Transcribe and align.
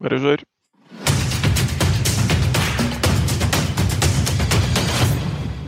Regissør. 0.00 0.44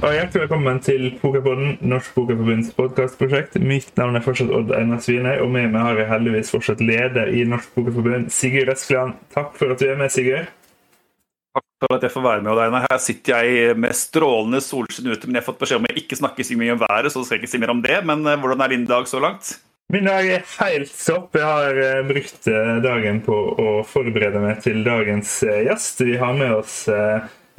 Og 0.02 0.10
Hjertelig 0.10 0.40
velkommen 0.40 0.80
til 0.82 1.04
Pokerpodden, 1.20 1.76
Norsk 1.86 2.14
Pokerforbunds 2.16 2.72
podkastprosjekt. 2.74 3.54
Mitt 3.62 3.92
navn 4.00 4.18
er 4.18 4.24
fortsatt 4.24 4.50
Odd 4.50 4.72
Einar 4.74 4.98
Svinøy, 5.04 5.36
og 5.44 5.52
med 5.54 5.68
meg 5.70 5.84
har 5.84 6.00
jeg 6.00 6.08
heldigvis 6.10 6.50
fortsatt 6.50 6.82
leder 6.82 7.30
i 7.30 7.44
Norsk 7.46 7.70
Pokerforbund, 7.76 8.32
Sigurd 8.34 8.72
Eskeland. 8.72 9.20
Takk 9.30 9.54
for 9.60 9.70
at 9.70 9.78
du 9.78 9.86
er 9.86 10.00
med, 10.00 10.10
Sigurd. 10.10 10.48
Takk 11.54 11.68
for 11.84 11.98
at 11.98 12.06
jeg 12.08 12.14
får 12.16 12.24
være 12.26 12.42
med. 12.42 12.50
Odd 12.50 12.64
Einar. 12.64 12.88
Her 12.90 13.02
sitter 13.04 13.46
jeg 13.46 13.76
med 13.78 13.94
strålende 13.94 14.62
solskinn 14.64 15.12
ute, 15.12 15.28
men 15.28 15.38
jeg 15.38 15.44
har 15.44 15.50
fått 15.52 15.62
beskjed 15.62 15.84
om 15.84 15.90
jeg 15.92 16.02
ikke 16.02 16.18
snakker 16.18 16.48
så 16.48 16.58
mye 16.58 16.74
om 16.74 16.82
været, 16.82 17.12
så 17.14 17.22
skal 17.22 17.36
jeg 17.36 17.44
ikke 17.44 17.52
si 17.52 17.62
mer 17.62 17.76
om 17.76 17.84
det. 17.84 18.00
Men 18.08 18.26
eh, 18.26 18.40
hvordan 18.42 18.66
er 18.66 18.74
din 18.74 18.88
dag 18.90 19.06
så 19.06 19.22
langt? 19.22 19.54
Min 19.92 20.06
dag 20.08 20.24
er 20.24 20.44
helt 20.56 20.88
stopp. 20.88 21.34
Jeg 21.36 21.44
har 21.44 21.76
eh, 21.76 21.98
brukt 22.08 22.46
eh, 22.48 22.68
dagen 22.80 23.18
på 23.26 23.36
å 23.60 23.72
forberede 23.84 24.40
meg 24.40 24.62
til 24.64 24.78
dagens 24.86 25.34
eh, 25.44 25.66
gjest. 25.66 25.98
Vi 26.08 26.14
har 26.16 26.32
med 26.32 26.54
oss 26.62 26.76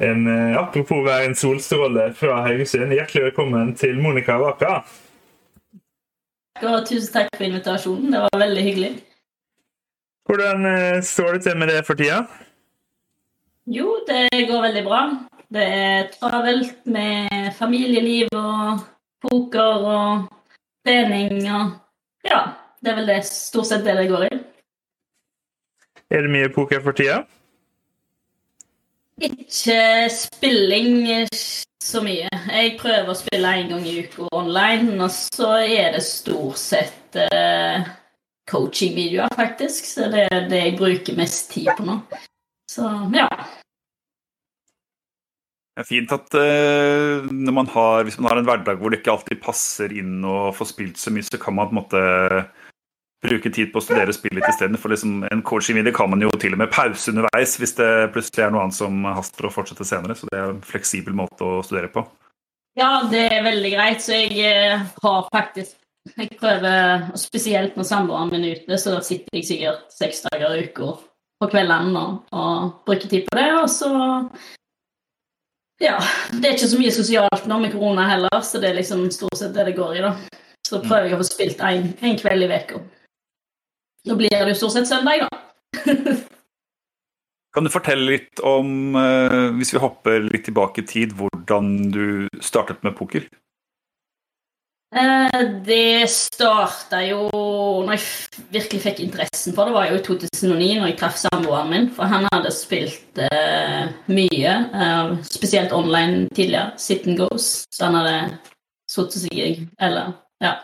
en 0.02 0.26
apropos 0.58 1.04
være 1.06 1.28
en 1.28 1.36
solstråle 1.38 2.08
fra 2.18 2.40
Haugesund. 2.42 2.90
Hjertelig 2.90 3.28
velkommen 3.28 3.70
til 3.78 4.00
Monica 4.02 4.34
Waka. 4.42 4.80
Tusen 6.58 7.12
takk 7.14 7.30
for 7.36 7.46
invitasjonen. 7.46 8.10
Det 8.16 8.24
var 8.24 8.42
veldig 8.42 8.66
hyggelig. 8.66 8.90
Hvordan 10.26 10.66
står 11.06 11.36
det 11.36 11.44
til 11.46 11.62
med 11.62 11.70
det 11.70 11.78
for 11.86 12.02
tida? 12.02 12.18
Jo, 13.70 14.00
det 14.10 14.26
går 14.50 14.66
veldig 14.66 14.84
bra. 14.88 15.04
Det 15.54 15.70
er 15.78 16.10
travelt 16.18 16.82
med 16.82 17.54
familieliv 17.54 18.34
og 18.34 18.82
poker 19.22 19.88
og 19.94 20.28
trening 20.82 21.38
og 21.46 21.78
Ja, 22.24 22.40
det 22.80 22.92
er 22.92 23.00
vel 23.00 23.08
det 23.08 23.22
stort 23.28 23.68
sett 23.70 23.84
det 23.86 23.96
det 23.98 24.08
går 24.10 24.28
i. 24.28 24.34
Er 26.14 26.24
det 26.24 26.32
mye 26.32 26.50
poker 26.52 26.82
for 26.84 26.96
tida? 26.96 27.22
Ikke 29.22 30.08
spilling 30.10 31.26
så 31.84 32.00
mye. 32.04 32.28
Jeg 32.50 32.76
prøver 32.80 33.10
å 33.12 33.18
spille 33.18 33.50
en 33.60 33.74
gang 33.74 33.84
i 33.86 33.98
uka 34.04 34.28
online, 34.34 34.96
og 35.04 35.12
så 35.12 35.50
er 35.62 35.94
det 35.94 36.02
stort 36.06 36.58
sett 36.60 37.18
uh, 37.18 37.84
coaching-videoer, 38.50 39.32
faktisk. 39.36 39.86
Så 39.86 40.08
det 40.12 40.26
er 40.30 40.48
det 40.50 40.62
jeg 40.62 40.78
bruker 40.80 41.18
mest 41.18 41.52
tid 41.54 41.70
på 41.76 41.86
nå. 41.86 42.00
Så 42.70 42.88
ja. 43.14 43.28
Det 45.74 45.82
er 45.82 45.88
fint 45.88 46.12
at 46.14 46.36
uh, 46.38 47.24
man 47.50 47.66
har, 47.72 48.04
hvis 48.06 48.20
man 48.20 48.30
har 48.30 48.38
en 48.38 48.46
hverdag 48.46 48.78
hvor 48.78 48.92
det 48.92 49.00
ikke 49.00 49.16
alltid 49.16 49.40
passer 49.42 49.94
inn 49.96 50.22
å 50.22 50.52
få 50.54 50.66
spilt 50.70 51.00
så 51.00 51.10
mye, 51.10 51.26
så 51.26 51.40
kan 51.42 51.56
man 51.56 51.70
på 51.70 51.74
en 51.74 51.80
måte 51.80 52.02
bruke 53.24 53.50
tid 53.50 53.72
på 53.72 53.80
å 53.80 53.84
studere 53.84 54.14
spillet 54.14 54.46
isteden. 54.50 54.78
For 54.80 54.92
liksom, 54.92 55.24
en 55.32 55.42
coaching-video 55.46 55.94
kan 55.96 56.12
man 56.12 56.22
jo 56.22 56.30
til 56.38 56.54
og 56.54 56.60
med 56.62 56.72
pause 56.74 57.10
underveis 57.10 57.56
hvis 57.60 57.76
det 57.78 57.90
plutselig 58.14 58.44
er 58.46 58.52
noe 58.54 58.66
annet 58.66 58.78
som 58.78 59.06
haster 59.08 59.48
å 59.48 59.52
fortsette 59.54 59.86
senere. 59.88 60.16
Så 60.18 60.28
det 60.30 60.38
er 60.38 60.52
en 60.52 60.62
fleksibel 60.64 61.16
måte 61.16 61.46
å 61.46 61.62
studere 61.66 61.90
på. 61.94 62.04
Ja, 62.78 63.06
det 63.10 63.28
er 63.30 63.46
veldig 63.46 63.72
greit. 63.74 64.02
Så 64.04 64.18
jeg 64.18 64.38
eh, 64.44 64.84
har 65.02 65.26
faktisk 65.34 65.80
Jeg 66.18 66.34
prøver, 66.36 67.06
spesielt 67.16 67.78
når 67.78 67.86
samboeren 67.88 68.28
min 68.28 68.42
er 68.44 68.58
ute, 68.58 68.76
så 68.76 68.98
sitter 69.00 69.38
jeg 69.38 69.46
sikkert 69.48 69.86
seks 69.88 70.18
dager 70.26 70.52
i 70.52 70.66
uka 70.66 70.90
på 71.40 71.48
kveldene 71.48 71.96
og, 71.96 72.18
og 72.28 72.74
bruker 72.84 73.08
tid 73.08 73.24
på 73.24 73.38
det. 73.38 73.46
Og 73.56 73.70
så 73.72 73.88
Ja. 75.82 75.96
Det 76.30 76.48
er 76.48 76.56
ikke 76.56 76.70
så 76.70 76.80
mye 76.80 76.94
sosialt 76.94 77.48
nå 77.50 77.58
med 77.62 77.72
korona 77.74 78.06
heller, 78.08 78.42
så 78.46 78.60
det 78.62 78.70
er 78.70 78.78
liksom 78.78 79.08
stort 79.14 79.38
sett 79.40 79.54
det 79.56 79.66
det 79.70 79.78
går 79.78 79.96
i, 79.98 80.04
da. 80.04 80.12
Så 80.64 80.80
prøver 80.84 81.10
jeg 81.10 81.16
å 81.16 81.22
få 81.22 81.26
spilt 81.28 81.64
en, 81.64 81.90
en 82.00 82.20
kveld 82.20 82.46
i 82.46 82.50
uka. 82.52 82.78
Da 84.04 84.16
blir 84.18 84.32
det 84.32 84.54
jo 84.54 84.60
stort 84.62 84.76
sett 84.76 84.88
søndag, 84.90 85.26
da. 85.26 85.42
Kan 87.54 87.66
du 87.66 87.70
fortelle 87.70 88.16
litt 88.16 88.40
om, 88.42 88.96
eh, 88.98 89.52
hvis 89.54 89.70
vi 89.76 89.82
hopper 89.82 90.24
litt 90.26 90.48
tilbake 90.48 90.82
i 90.82 90.86
tid, 90.90 91.12
hvordan 91.14 91.68
du 91.94 92.06
startet 92.42 92.82
med 92.82 92.96
poker? 92.98 93.28
Eh, 94.94 95.40
Det 95.66 96.10
starta 96.10 97.02
jo 97.06 97.28
Når 97.82 97.96
jeg 97.96 98.44
virkelig 98.54 98.80
fikk 98.84 99.00
interessen 99.04 99.54
for 99.56 99.68
det, 99.68 99.74
var 99.74 99.88
jo 99.90 99.98
i 99.98 100.04
2009, 100.06 100.68
når 100.78 100.90
jeg 100.90 100.98
traff 101.00 101.18
samboeren 101.20 101.70
min. 101.72 101.88
For 101.96 102.10
han 102.10 102.28
hadde 102.30 102.52
spilt 102.54 103.20
uh, 103.20 103.84
mye, 104.06 104.56
uh, 104.74 105.14
spesielt 105.26 105.74
online 105.74 106.28
tidligere. 106.34 106.72
Sit 106.78 107.08
and 107.10 107.18
goes. 107.18 107.64
Så 107.74 107.88
han 107.88 107.98
hadde 107.98 108.18
satt 108.90 109.16
seg 109.16 109.34
i 109.34 109.48
Eller, 109.82 110.12
ja. 110.44 110.56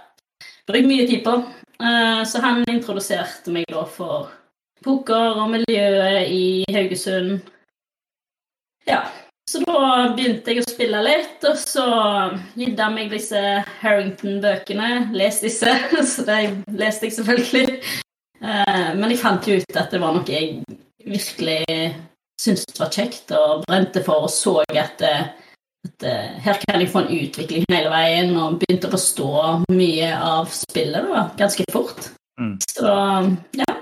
Brukt 0.69 0.89
mye 0.89 1.09
tid 1.09 1.25
på. 1.27 1.39
Uh, 1.81 2.23
så 2.29 2.43
han 2.45 2.63
introduserte 2.69 3.53
meg 3.55 3.67
da 3.73 3.87
for 3.89 4.31
poker 4.85 5.41
og 5.41 5.51
miljøet 5.57 6.29
i 6.31 6.45
Haugesund. 6.73 7.41
Ja. 8.89 9.03
Så 9.51 9.59
da 9.67 10.13
begynte 10.15 10.53
jeg 10.53 10.63
å 10.63 10.69
spille 10.69 11.01
litt, 11.03 11.43
og 11.49 11.57
så 11.59 11.85
gidda 12.59 12.87
meg 12.95 13.11
disse 13.11 13.41
Harrington-bøkene. 13.81 15.11
Les 15.17 15.41
disse. 15.43 15.73
Så 16.13 16.23
de 16.29 16.53
leste 16.79 17.09
jeg 17.09 17.17
selvfølgelig. 17.17 17.81
Eh, 18.39 18.87
Men 18.95 19.11
jeg 19.11 19.19
fant 19.19 19.49
jo 19.51 19.59
ut 19.59 19.81
at 19.81 19.91
det 19.91 20.01
var 20.03 20.15
noe 20.15 20.31
jeg 20.31 20.63
virkelig 21.03 21.65
syntes 22.41 22.79
var 22.79 22.95
kjekt 22.95 23.35
og 23.37 23.67
brente 23.67 24.05
for, 24.07 24.29
og 24.29 24.33
så 24.33 24.61
at, 24.71 25.03
eh, 25.05 25.27
at 25.89 26.07
eh, 26.09 26.39
her 26.47 26.63
kan 26.63 26.81
jeg 26.81 26.93
få 26.93 27.03
en 27.03 27.13
utvikling 27.19 27.67
hele 27.73 27.91
veien, 27.93 28.33
og 28.39 28.61
begynte 28.63 28.89
å 28.89 28.95
forstå 28.95 29.31
mye 29.75 30.15
av 30.15 30.49
spillet 30.55 31.11
da, 31.11 31.27
ganske 31.41 31.67
fort. 31.75 32.13
Mm. 32.41 32.55
Så 32.71 32.97
ja. 33.61 33.73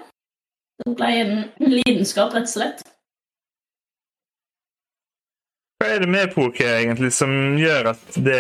Det 0.79 0.95
ble 0.95 1.09
en 1.21 1.33
lidenskap, 1.61 2.33
rett 2.33 2.49
og 2.49 2.57
slett. 2.57 2.83
Hva 5.79 5.87
er 5.95 6.01
det 6.03 6.09
med 6.11 6.33
poker 6.35 6.73
egentlig 6.81 7.13
som 7.15 7.31
gjør 7.59 7.93
at 7.93 8.17
det, 8.27 8.39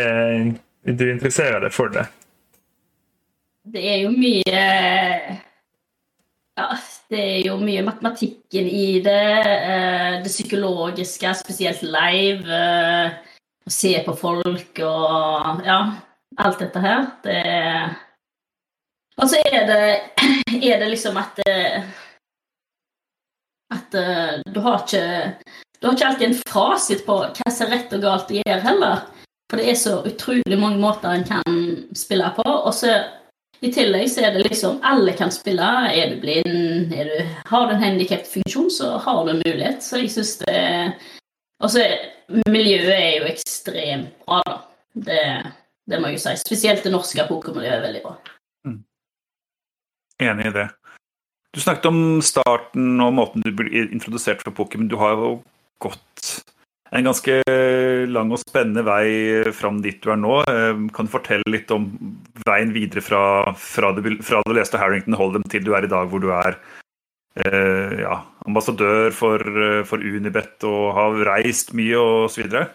du 0.88 1.04
interesserer 1.12 1.60
deg 1.62 1.74
for 1.74 1.92
det? 1.94 2.06
Det 3.68 3.82
er 3.84 4.00
jo 4.02 4.10
mye 4.14 4.62
Ja, 6.58 6.66
det 7.12 7.20
er 7.22 7.42
jo 7.46 7.58
mye 7.62 7.84
matematikken 7.86 8.66
i 8.66 8.98
det. 9.04 9.20
eh, 9.46 10.16
Det 10.24 10.32
psykologiske, 10.32 11.34
spesielt 11.38 11.82
live. 11.86 12.42
eh, 12.50 13.10
Å 13.68 13.70
se 13.70 13.92
på 14.06 14.16
folk 14.18 14.80
og 14.82 15.62
Ja, 15.68 15.78
alt 16.38 16.58
dette 16.58 16.80
her. 16.82 17.06
Det 17.22 17.38
Og 19.18 19.28
så 19.30 19.38
er 19.52 19.66
det, 19.66 20.00
er 20.72 20.78
det 20.80 20.88
liksom 20.90 21.16
at 21.22 21.38
At 23.70 23.94
eh, 23.94 24.40
du 24.48 24.60
har 24.64 24.82
ikke 24.82 25.36
Du 25.78 25.86
har 25.86 25.94
ikke 25.94 26.08
alltid 26.08 26.28
en 26.28 26.40
fasit 26.50 27.04
på 27.06 27.20
hva 27.22 27.52
som 27.54 27.68
er 27.68 27.76
rett 27.76 27.92
og 27.94 28.02
galt 28.02 28.32
å 28.32 28.38
gjøre, 28.40 28.62
heller. 28.64 29.04
For 29.48 29.60
det 29.60 29.70
er 29.70 29.78
så 29.80 29.94
utrolig 30.06 30.58
mange 30.58 30.80
måter 30.82 31.14
en 31.14 31.26
kan 31.28 31.60
spille 31.96 32.28
på. 32.36 32.44
Og 32.44 32.72
så 32.74 32.96
i 33.64 33.70
tillegg 33.74 34.10
så 34.10 34.26
er 34.26 34.34
det 34.34 34.44
liksom 34.46 34.80
Alle 34.86 35.14
kan 35.18 35.30
spille. 35.34 35.68
Er 35.90 36.12
du 36.12 36.18
blind, 36.22 36.92
er 36.94 37.08
du, 37.10 37.36
har 37.50 37.66
du 37.66 37.74
en 37.74 37.82
handikapfunksjon, 37.82 38.70
så 38.74 38.96
har 39.02 39.22
du 39.24 39.32
en 39.32 39.42
mulighet. 39.44 39.82
Så 39.84 40.02
jeg 40.02 40.12
syns 40.14 40.36
det 40.42 40.58
Og 41.62 41.70
så 41.74 41.84
miljøet 42.50 42.92
er 42.94 43.14
jo 43.18 43.30
ekstremt 43.30 44.12
bra, 44.26 44.42
da. 44.46 44.58
Det, 44.98 45.22
det 45.90 46.00
må 46.00 46.10
jeg 46.10 46.18
jo 46.18 46.24
si. 46.24 46.34
Spesielt 46.42 46.84
det 46.84 46.92
norske 46.92 47.24
pokermiljøet 47.28 47.78
er 47.78 47.86
veldig 47.86 48.02
bra. 48.04 48.16
Enig 50.18 50.48
i 50.50 50.54
det. 50.54 50.66
Du 51.54 51.60
snakket 51.62 51.86
om 51.88 52.00
starten 52.22 52.98
og 53.00 53.14
måten 53.14 53.44
du 53.46 53.52
ble 53.54 53.70
introdusert 53.86 54.42
for 54.42 54.54
poker, 54.54 54.82
men 54.82 54.90
du 54.90 54.96
har 55.00 55.14
jo 55.14 55.30
gått 55.82 56.44
en 56.90 57.04
ganske 57.04 57.42
lang 58.08 58.30
og 58.32 58.40
spennende 58.40 58.80
vei 58.86 59.52
fram 59.52 59.82
dit 59.84 59.98
du 60.00 60.08
er 60.12 60.20
nå. 60.20 60.40
Eh, 60.48 60.86
Kan 60.96 61.08
du 61.08 61.12
fortelle 61.12 61.52
litt 61.52 61.70
om 61.74 61.90
veien 62.46 62.72
videre 62.72 63.02
fra, 63.04 63.22
fra, 63.60 63.92
du, 63.92 64.00
fra 64.24 64.40
du 64.46 64.54
leste 64.56 64.80
Harrington 64.80 65.18
Hold'em 65.18 65.44
til 65.52 65.66
du 65.66 65.74
er 65.76 65.84
i 65.84 65.92
dag, 65.92 66.08
hvor 66.08 66.22
du 66.24 66.30
er 66.32 66.56
eh, 67.44 68.00
ja, 68.04 68.22
ambassadør 68.48 69.12
for, 69.12 69.44
eh, 69.44 69.84
for 69.88 70.00
Unibet 70.00 70.64
og 70.68 70.94
har 70.96 71.22
reist 71.28 71.74
mye 71.76 72.00
videre? 72.36 72.70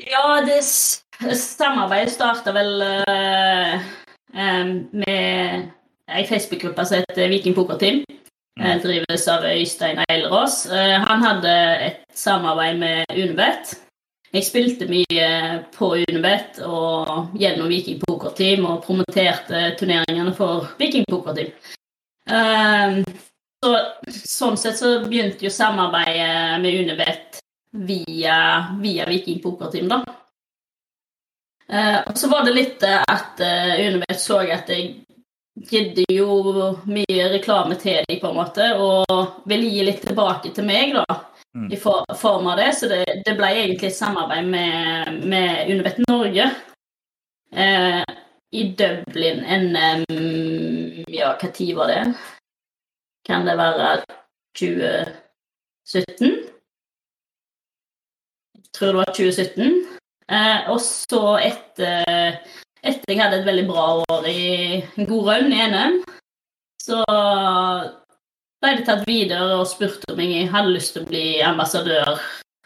Ja, 0.00 0.40
det 0.42 0.62
samarbeidet 0.64 2.14
starta 2.16 2.54
vel 2.56 2.80
eh, 2.82 3.74
eh, 4.34 4.70
med 4.90 5.70
ei 6.10 6.24
Facebook-gruppe 6.26 6.86
som 6.88 6.98
heter 6.98 7.30
Viking 7.30 7.54
Pokerteam. 7.54 8.02
Eh, 8.60 8.82
drives 8.82 9.28
av 9.28 9.44
Øystein 9.44 9.98
Eilerås. 10.10 10.66
Eh, 10.66 11.00
han 11.00 11.22
hadde 11.22 11.52
et 11.80 12.02
samarbeid 12.14 12.78
med 12.78 13.04
Unibet. 13.16 13.72
Jeg 14.32 14.44
spilte 14.44 14.86
mye 14.86 15.28
på 15.72 15.94
Unibet 15.96 16.60
og 16.66 17.32
gjennom 17.40 17.70
Viking 17.72 18.02
Pokerteam 18.04 18.66
og 18.68 18.82
promoterte 18.84 19.62
turneringene 19.80 20.34
for 20.36 20.68
Viking 20.78 21.08
Pokerteam. 21.08 21.54
Eh, 22.28 23.00
så, 23.64 23.72
sånn 24.12 24.60
sett 24.60 24.76
så 24.76 24.98
begynte 25.06 25.48
jo 25.48 25.50
samarbeidet 25.50 26.60
med 26.60 26.84
Unibet 26.84 27.40
via, 27.72 28.38
via 28.82 29.08
Viking 29.08 29.40
Pokerteam, 29.40 29.88
da. 29.88 30.02
Og 32.10 32.16
så 32.18 32.26
var 32.26 32.42
det 32.42 32.54
litt 32.56 32.82
at 32.82 33.38
Unibet 33.38 34.18
så 34.18 34.40
at 34.42 34.72
jeg 34.74 34.88
gidde 35.54 36.04
jo 36.14 36.36
mye 36.88 37.26
reklame 37.32 37.76
til 37.80 38.04
dem, 38.08 38.20
på 38.20 38.30
en 38.30 38.38
måte, 38.38 38.70
og 38.78 39.42
ville 39.50 39.70
gi 39.70 39.84
litt 39.86 40.02
tilbake 40.06 40.52
til 40.54 40.66
meg, 40.68 40.94
da. 40.96 41.20
Mm. 41.56 41.66
I 41.74 41.76
for, 41.80 42.04
form 42.14 42.46
av 42.46 42.60
det. 42.60 42.72
Så 42.78 42.88
det, 42.90 43.04
det 43.26 43.34
ble 43.38 43.50
egentlig 43.50 43.90
et 43.90 43.98
samarbeid 43.98 44.46
med, 44.46 45.24
med 45.26 45.72
Univett 45.72 45.98
Norge. 46.06 46.50
Eh, 47.50 48.04
I 48.54 48.62
Dublin 48.78 49.42
NM 49.42 50.04
Ja, 51.10 51.34
tid 51.34 51.74
var 51.76 51.90
det? 51.90 52.14
Kan 53.26 53.46
det 53.46 53.56
være 53.58 54.04
2017? 54.58 56.30
Jeg 58.54 58.72
tror 58.76 58.86
det 58.86 59.00
var 59.02 59.14
2017. 59.18 59.98
Eh, 60.30 60.70
og 60.70 60.80
så 60.80 61.24
etter 61.42 62.38
etter 62.80 63.12
jeg 63.12 63.20
hadde 63.20 63.40
et 63.40 63.48
veldig 63.48 63.66
bra 63.68 63.86
år 64.00 64.28
i 64.30 64.44
en 64.80 65.08
god 65.08 65.28
run 65.28 65.52
i 65.52 65.64
NM, 65.70 65.98
så 66.80 67.02
ble 68.60 68.74
det 68.76 68.86
tatt 68.88 69.06
videre 69.08 69.60
og 69.60 69.68
spurt 69.68 70.04
om 70.12 70.20
jeg 70.20 70.48
hadde 70.52 70.74
lyst 70.74 70.96
til 70.96 71.04
å 71.04 71.08
bli 71.08 71.24
ambassadør 71.44 72.20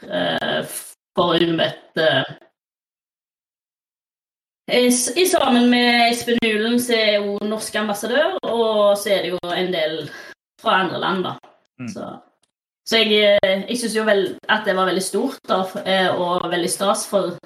eh, 0.08 0.74
for 1.14 1.38
Unibet. 1.38 1.86
Eh. 1.98 2.34
I, 4.74 5.26
sammen 5.28 5.68
med 5.70 6.08
Espen 6.08 6.38
Hulen, 6.42 6.78
så 6.80 6.96
er 6.96 7.18
jo 7.20 7.38
norsk 7.44 7.74
ambassadør, 7.76 8.38
og 8.48 8.96
så 8.98 9.12
er 9.12 9.26
det 9.26 9.34
jo 9.34 9.40
en 9.52 9.74
del 9.74 9.98
fra 10.62 10.80
andre 10.82 11.00
land, 11.02 11.26
da. 11.26 11.34
Mm. 11.78 11.90
Så, 11.92 12.08
så 12.88 13.02
jeg, 13.02 13.36
eh, 13.44 13.66
jeg 13.68 13.78
syns 13.82 13.98
jo 13.98 14.06
vel 14.08 14.24
at 14.48 14.64
det 14.66 14.76
var 14.78 14.88
veldig 14.88 15.04
stort 15.04 15.42
da, 15.50 15.62
eh, 15.84 16.08
og 16.10 16.48
veldig 16.50 16.70
stas, 16.72 17.04
for 17.10 17.36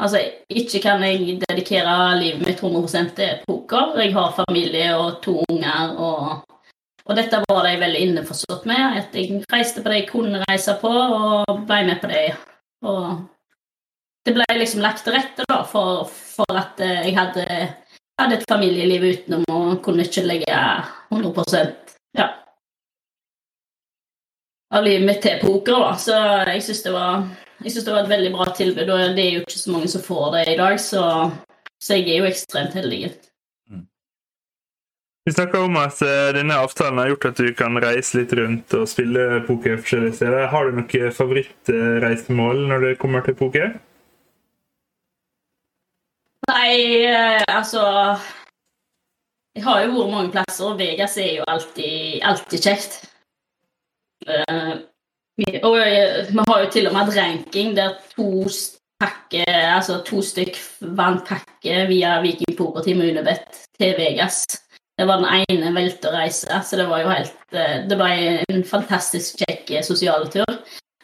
Altså, 0.00 0.20
ikke 0.48 0.80
kan 0.80 1.02
jeg 1.04 1.40
dedikere 1.42 1.94
livet 2.16 2.40
mitt 2.46 2.62
100 2.62 3.10
til 3.16 3.42
poker. 3.48 3.98
Jeg 4.00 4.14
har 4.14 4.32
familie 4.36 4.94
og 4.96 5.18
to 5.22 5.42
unger, 5.48 5.92
og, 5.98 6.62
og 7.04 7.18
dette 7.18 7.42
var 7.44 7.66
de 7.66 7.74
veldig 7.82 8.00
innforstått 8.06 8.64
med. 8.70 8.96
At 9.02 9.18
jeg 9.18 9.42
reiste 9.52 9.82
på 9.82 9.92
det 9.92 9.98
jeg 10.00 10.08
kunne 10.08 10.40
reise 10.48 10.76
på, 10.80 10.88
og 10.88 11.66
ble 11.68 11.82
med 11.90 12.00
på 12.00 12.08
det. 12.08 12.24
Og 12.88 13.04
det 14.24 14.34
ble 14.36 14.46
liksom 14.56 14.80
lagt 14.84 15.04
til 15.04 15.16
rette 15.16 15.44
da, 15.48 15.60
for, 15.68 16.08
for 16.08 16.56
at 16.56 16.80
jeg 16.80 17.12
hadde, 17.16 17.44
hadde, 18.20 18.38
et 18.38 18.48
familieliv 18.48 19.04
utenom 19.04 19.44
og 19.52 19.82
kunne 19.84 20.08
ikke 20.08 20.24
legge 20.24 20.64
100% 21.12 21.94
ja, 22.16 22.26
av 24.72 24.84
livet 24.84 25.06
mitt 25.08 25.22
til 25.24 25.40
poker. 25.44 25.76
da. 25.76 25.94
Så 26.00 26.18
jeg 26.54 26.64
syns 26.64 26.84
det 26.88 26.96
var 26.96 27.24
jeg 27.64 27.72
synes 27.72 27.84
det 27.84 27.94
var 27.94 28.04
et 28.04 28.14
veldig 28.14 28.30
bra 28.34 28.46
tilbud, 28.56 28.88
og 28.88 29.16
det 29.16 29.24
er 29.24 29.34
jo 29.34 29.42
ikke 29.44 29.58
så 29.58 29.72
mange 29.74 29.88
som 29.92 30.04
får 30.04 30.30
det 30.34 30.44
i 30.48 30.56
dag, 30.60 30.78
så, 30.80 31.02
så 31.82 31.98
jeg 31.98 32.08
er 32.08 32.22
jo 32.22 32.30
ekstremt 32.30 32.76
heldig. 32.78 33.10
Mm. 33.68 33.84
Vi 35.28 35.34
snakker 35.34 35.66
om 35.66 35.76
at 35.80 36.00
uh, 36.00 36.30
denne 36.36 36.56
avtalen 36.56 37.02
har 37.02 37.12
gjort 37.12 37.28
at 37.30 37.42
du 37.42 37.52
kan 37.58 37.76
reise 37.84 38.22
litt 38.22 38.32
rundt 38.38 38.76
og 38.78 38.88
spille 38.88 39.42
poker 39.48 39.76
forskjellige 39.82 40.16
steder. 40.22 40.48
Har 40.54 40.70
du 40.70 40.80
noe 40.80 41.12
favorittreisemål 41.18 42.66
når 42.72 42.86
det 42.86 42.98
kommer 43.02 43.26
til 43.26 43.36
poker? 43.42 43.76
Nei, 46.48 47.04
uh, 47.12 47.44
altså 47.44 47.84
Jeg 49.54 49.66
har 49.66 49.84
jo 49.84 49.92
vært 49.98 50.14
mange 50.14 50.32
plasser, 50.32 50.64
og 50.72 50.80
Vegas 50.80 51.18
er 51.20 51.34
jo 51.42 51.44
alltid, 51.50 52.22
alltid 52.24 52.70
kjekt. 52.70 53.00
Og 55.62 55.78
eh, 55.80 56.26
vi 56.28 56.44
har 56.48 56.64
jo 56.64 56.70
til 56.72 56.88
og 56.90 56.96
med 56.96 57.08
et 57.08 57.18
ranking 57.20 57.74
der 57.76 57.96
to 58.14 58.48
pakke, 59.00 59.44
altså 59.48 60.00
to 60.04 60.20
stykk 60.24 60.58
vant 60.96 61.24
pakke 61.28 61.86
via 61.88 62.18
Viking 62.20 62.56
Pokerteam 62.58 63.00
og 63.00 63.12
Unibet 63.14 63.62
til 63.80 63.94
Vegas. 63.96 64.44
Det 65.00 65.06
var 65.08 65.22
den 65.22 65.46
ene 65.48 65.72
velte 65.72 66.10
å 66.10 66.12
reise, 66.12 66.60
så 66.66 66.76
det 66.76 66.84
var 66.90 67.00
jo 67.00 67.08
helt 67.08 67.56
eh, 67.56 67.76
Det 67.88 67.96
ble 67.96 68.10
en 68.52 68.64
fantastisk 68.68 69.40
kjekk 69.40 69.70
eh, 69.78 69.86
sosial 69.86 70.28
tur. 70.32 70.58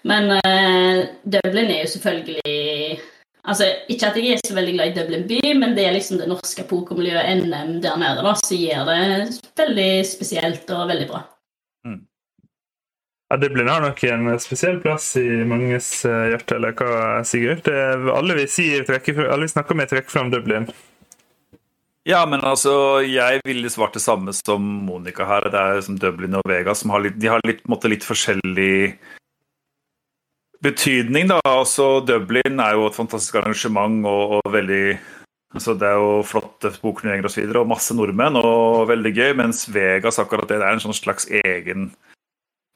Men 0.07 0.29
uh, 0.37 0.99
Dublin 1.25 1.73
er 1.73 1.81
jo 1.81 1.95
selvfølgelig 1.97 3.01
Altså, 3.47 3.67
Ikke 3.89 4.11
at 4.11 4.19
jeg 4.19 4.35
er 4.35 4.41
så 4.43 4.55
veldig 4.55 4.75
glad 4.75 4.91
i 4.91 4.95
Dublin 4.95 5.25
by, 5.27 5.41
men 5.59 5.75
det 5.77 5.87
er 5.87 5.95
liksom 5.95 6.19
det 6.19 6.29
norske 6.31 6.65
pokermiljøet 6.67 7.45
NM 7.47 7.77
der 7.83 7.99
nede 7.99 8.25
da, 8.27 8.33
som 8.43 8.59
gjør 8.59 8.89
det 8.91 9.01
veldig 9.63 9.91
spesielt 10.07 10.71
og 10.75 10.89
veldig 10.91 11.07
bra. 11.11 11.21
Ja, 13.27 13.37
Dublin 13.43 13.69
har 13.69 13.83
nok 13.83 14.05
en 14.07 14.29
spesiell 14.39 14.77
plass 14.83 15.17
i 15.19 15.27
manges 15.51 15.89
eh, 16.07 16.29
hjerte, 16.31 16.61
eller 16.61 16.77
hva, 16.79 17.25
Sigurd? 17.27 17.67
Alle, 17.67 18.37
vi 18.39 18.45
sier, 18.47 18.87
alle 19.27 19.49
vi 19.49 19.51
snakker 19.51 19.79
med, 19.79 19.91
trekker 19.91 20.15
fram 20.15 20.31
Dublin. 20.31 20.69
Ja, 22.07 22.21
men 22.31 22.45
altså, 22.47 23.03
jeg 23.03 23.41
ville 23.43 23.71
svart 23.73 23.97
det 23.99 24.05
samme 24.05 24.31
som 24.31 24.63
Monica 24.87 25.27
her. 25.27 25.49
Det 25.51 25.59
er 25.59 25.81
som 25.83 25.99
Dublin 25.99 26.39
og 26.39 26.47
Vegas 26.47 26.85
som 26.85 26.93
har 26.95 27.03
litt, 27.03 27.19
de 27.19 27.33
har 27.33 27.43
litt, 27.43 27.65
måtte, 27.67 27.91
litt 27.91 28.07
forskjellig 28.07 28.95
betydning, 30.63 31.27
da. 31.35 31.41
Altså, 31.51 31.99
Dublin 32.07 32.63
er 32.63 32.79
jo 32.79 32.87
et 32.87 32.95
fantastisk 32.95 33.41
arrangement 33.43 34.07
og, 34.07 34.37
og 34.39 34.55
veldig 34.55 34.85
altså, 35.57 35.75
Det 35.75 35.91
er 35.91 35.99
jo 35.99 36.23
flotte 36.31 36.71
bokturneringer. 36.79 37.27
Og, 37.27 37.35
så 37.35 37.43
videre, 37.43 37.65
og 37.67 37.75
masse 37.75 37.99
nordmenn 37.99 38.39
og 38.39 38.87
veldig 38.93 39.15
gøy. 39.17 39.33
Mens 39.43 39.67
Vegas 39.75 40.23
akkurat 40.23 40.47
det, 40.47 40.61
det 40.63 40.69
er 40.69 40.79
en 40.79 40.87
sånn 40.87 40.95
slags 40.95 41.27
egen 41.43 41.91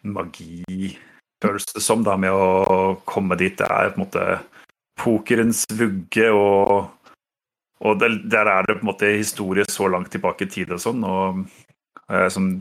magi, 0.03 0.95
føles 1.43 1.67
det 1.73 1.83
som, 1.85 2.05
da, 2.07 2.17
med 2.21 2.33
å 2.33 2.97
komme 3.09 3.39
dit. 3.41 3.57
Det 3.59 3.69
er 3.69 3.93
på 3.93 4.01
en 4.01 4.05
måte 4.07 4.27
pokerens 5.01 5.65
vugge, 5.77 6.29
og, 6.33 6.91
og 7.81 8.03
der 8.03 8.51
er 8.53 8.69
det 8.69 8.79
på 8.79 8.85
en 8.85 8.91
måte 8.93 9.15
historie 9.15 9.65
så 9.69 9.89
langt 9.89 10.13
tilbake 10.13 10.47
i 10.47 10.53
tid 10.53 10.75
og 10.77 10.83
sånn. 10.83 11.05
og 11.05 11.45
eh, 12.11 12.29
som, 12.33 12.53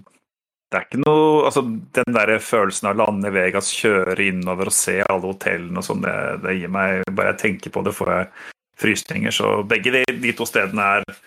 det 0.69 0.77
er 0.77 0.85
ikke 0.85 0.99
noe 1.01 1.47
altså 1.47 1.63
Den 1.97 2.13
der 2.13 2.35
følelsen 2.45 2.91
av 2.91 2.93
å 2.93 2.99
lande 3.01 3.31
i 3.31 3.33
Vegas, 3.33 3.71
kjøre 3.73 4.27
innover 4.27 4.69
og 4.69 4.75
se 4.75 4.99
alle 5.01 5.31
hotellene 5.31 5.81
og 5.81 5.87
sånn, 5.87 6.03
det, 6.05 6.15
det, 6.43 6.55
gir 6.59 6.73
meg 6.73 7.09
Bare 7.09 7.33
jeg 7.33 7.41
tenker 7.43 7.73
på 7.73 7.83
det, 7.85 7.95
får 7.97 8.13
jeg 8.13 8.27
frysninger. 8.79 9.33
Så 9.35 9.63
begge 9.67 9.91
de, 9.97 10.03
de 10.23 10.31
to 10.37 10.45
stedene 10.47 10.85
er, 10.99 11.17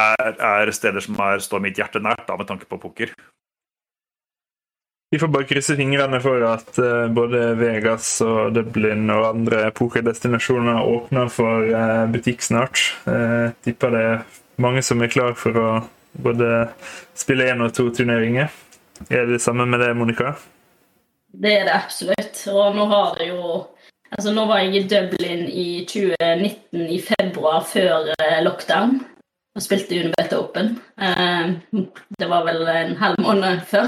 er, 0.00 0.32
er, 0.32 0.72
steder 0.74 1.04
som 1.04 1.20
er, 1.22 1.42
står 1.44 1.62
mitt 1.62 1.78
hjerte 1.78 2.02
nært, 2.02 2.24
da, 2.26 2.34
med 2.40 2.48
tanke 2.48 2.66
på 2.66 2.80
poker. 2.82 3.12
Vi 5.12 5.18
får 5.18 5.28
bare 5.28 5.44
krysse 5.50 5.74
fingrene 5.74 6.20
for 6.22 6.44
at 6.46 6.76
uh, 6.78 7.08
både 7.10 7.38
Vegas 7.58 8.06
og 8.22 8.52
Dublin 8.54 9.08
og 9.10 9.24
andre 9.32 9.64
pokerdestinasjoner 9.74 10.84
åpner 10.86 11.30
for 11.34 11.66
uh, 11.66 12.04
butikk 12.12 12.44
snart. 12.46 12.78
Uh, 13.08 13.50
tipper 13.66 13.90
det 13.90 14.02
er 14.06 14.20
mange 14.62 14.84
som 14.86 15.02
er 15.02 15.10
klar 15.10 15.32
for 15.34 15.56
å 15.58 15.70
både 16.22 16.68
spille 17.18 17.48
én 17.50 17.64
og 17.64 17.72
to 17.74 17.88
turneringer. 17.96 18.54
Er 19.08 19.26
det 19.26 19.40
det 19.40 19.42
samme 19.42 19.66
med 19.66 19.82
det, 19.82 19.88
Monica? 19.98 20.36
Det 21.34 21.56
er 21.56 21.66
det 21.66 21.74
absolutt. 21.74 22.38
Og 22.52 22.78
nå 22.78 22.86
har 22.94 23.18
det 23.18 23.32
jo 23.32 23.66
Altså, 24.10 24.32
nå 24.34 24.42
var 24.50 24.58
jeg 24.58 24.72
i 24.74 24.86
Dublin 24.90 25.42
i 25.46 25.84
2019 25.86 26.80
i 26.90 26.96
februar, 26.98 27.60
før 27.62 28.08
lockdown, 28.42 28.96
og 29.54 29.62
spilte 29.62 30.00
Unibet 30.00 30.34
Open. 30.34 30.72
Det 32.18 32.26
var 32.32 32.42
vel 32.48 32.66
en 32.72 32.96
halv 32.98 33.22
måned 33.22 33.62
før. 33.70 33.86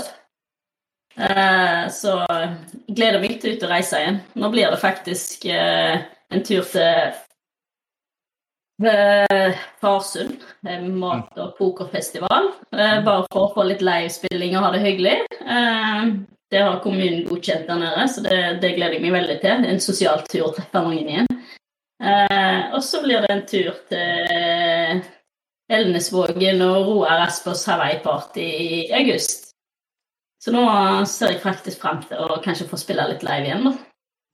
Eh, 1.17 1.89
så 1.93 2.15
jeg 2.25 2.95
gleder 2.97 3.21
meg 3.21 3.37
til 3.43 3.59
og 3.59 3.71
reise 3.71 4.01
igjen. 4.01 4.23
Nå 4.41 4.51
blir 4.53 4.73
det 4.73 4.81
faktisk 4.81 5.45
eh, 5.51 6.01
en 6.33 6.45
tur 6.47 6.65
til 6.69 7.13
eh, 8.89 9.63
Farsund. 9.83 10.41
Mat- 10.97 11.39
og 11.39 11.55
pokerfestival. 11.59 12.53
Bare 12.73 13.25
for 13.29 13.47
å 13.47 13.53
få 13.55 13.67
litt 13.69 13.85
livespilling 13.85 14.57
og 14.57 14.67
ha 14.67 14.73
det 14.75 14.85
hyggelig. 14.87 15.17
Det 16.53 16.61
har 16.61 16.83
kommunen 16.85 17.25
godkjent 17.25 17.69
der 17.69 17.79
nede, 17.81 18.03
så 18.13 18.21
det, 18.25 18.39
det 18.61 18.75
gleder 18.77 18.99
jeg 18.99 19.05
meg 19.07 19.15
veldig 19.15 19.39
til. 19.41 19.65
En 19.69 19.81
sosial 19.81 20.21
tur 20.29 20.51
å 20.51 20.53
treffe 20.53 20.83
mange 20.85 21.01
igjen. 21.01 21.31
Og 22.77 22.83
så 22.85 23.01
blir 23.05 23.25
det 23.25 23.31
en 23.33 23.47
tur 23.49 23.71
til 23.89 25.01
Elnesvågen 25.73 26.61
og 26.67 26.91
Roar 26.91 27.25
Aspers 27.25 27.65
Hawaii-party 27.71 28.45
i 28.45 28.83
august. 29.01 29.42
Så 30.43 30.51
nå 30.51 30.63
ser 31.07 31.37
jeg 31.37 31.43
faktisk 31.45 31.85
frem 31.85 32.01
til 32.03 32.19
å 32.19 32.41
kanskje 32.43 32.67
få 32.71 32.79
spille 32.81 33.05
litt 33.13 33.23
live 33.23 33.47
igjen, 33.47 33.69
da. 33.69 33.73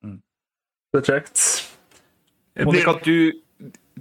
Mm. 0.07 0.17
Det 0.95 1.03
er 1.03 1.11
kjekt. 1.11 1.43
Monica, 2.65 2.95
du, 3.05 3.37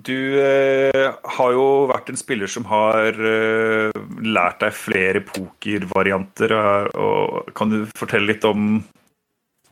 du 0.08 0.20
uh, 0.40 1.10
har 1.36 1.56
jo 1.58 1.66
vært 1.92 2.14
en 2.14 2.20
spiller 2.20 2.52
som 2.52 2.68
har 2.72 3.20
uh, 3.20 3.92
lært 4.24 4.64
deg 4.64 4.78
flere 4.80 5.22
pokervarianter. 5.28 6.56
Og, 6.96 7.52
kan 7.58 7.76
du 7.76 7.82
fortelle 8.00 8.32
litt 8.32 8.48
om, 8.48 8.80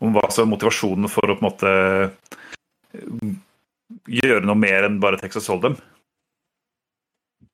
om 0.04 0.20
hva 0.20 0.28
som 0.28 0.44
er 0.44 0.54
motivasjonen 0.58 1.12
for 1.12 1.32
å 1.32 1.40
på 1.40 1.46
en 1.46 1.48
måte 1.48 1.74
gjøre 4.12 4.44
noe 4.44 4.60
mer 4.60 4.90
enn 4.90 5.00
bare 5.00 5.22
Texas 5.24 5.48
Hold'em? 5.52 5.80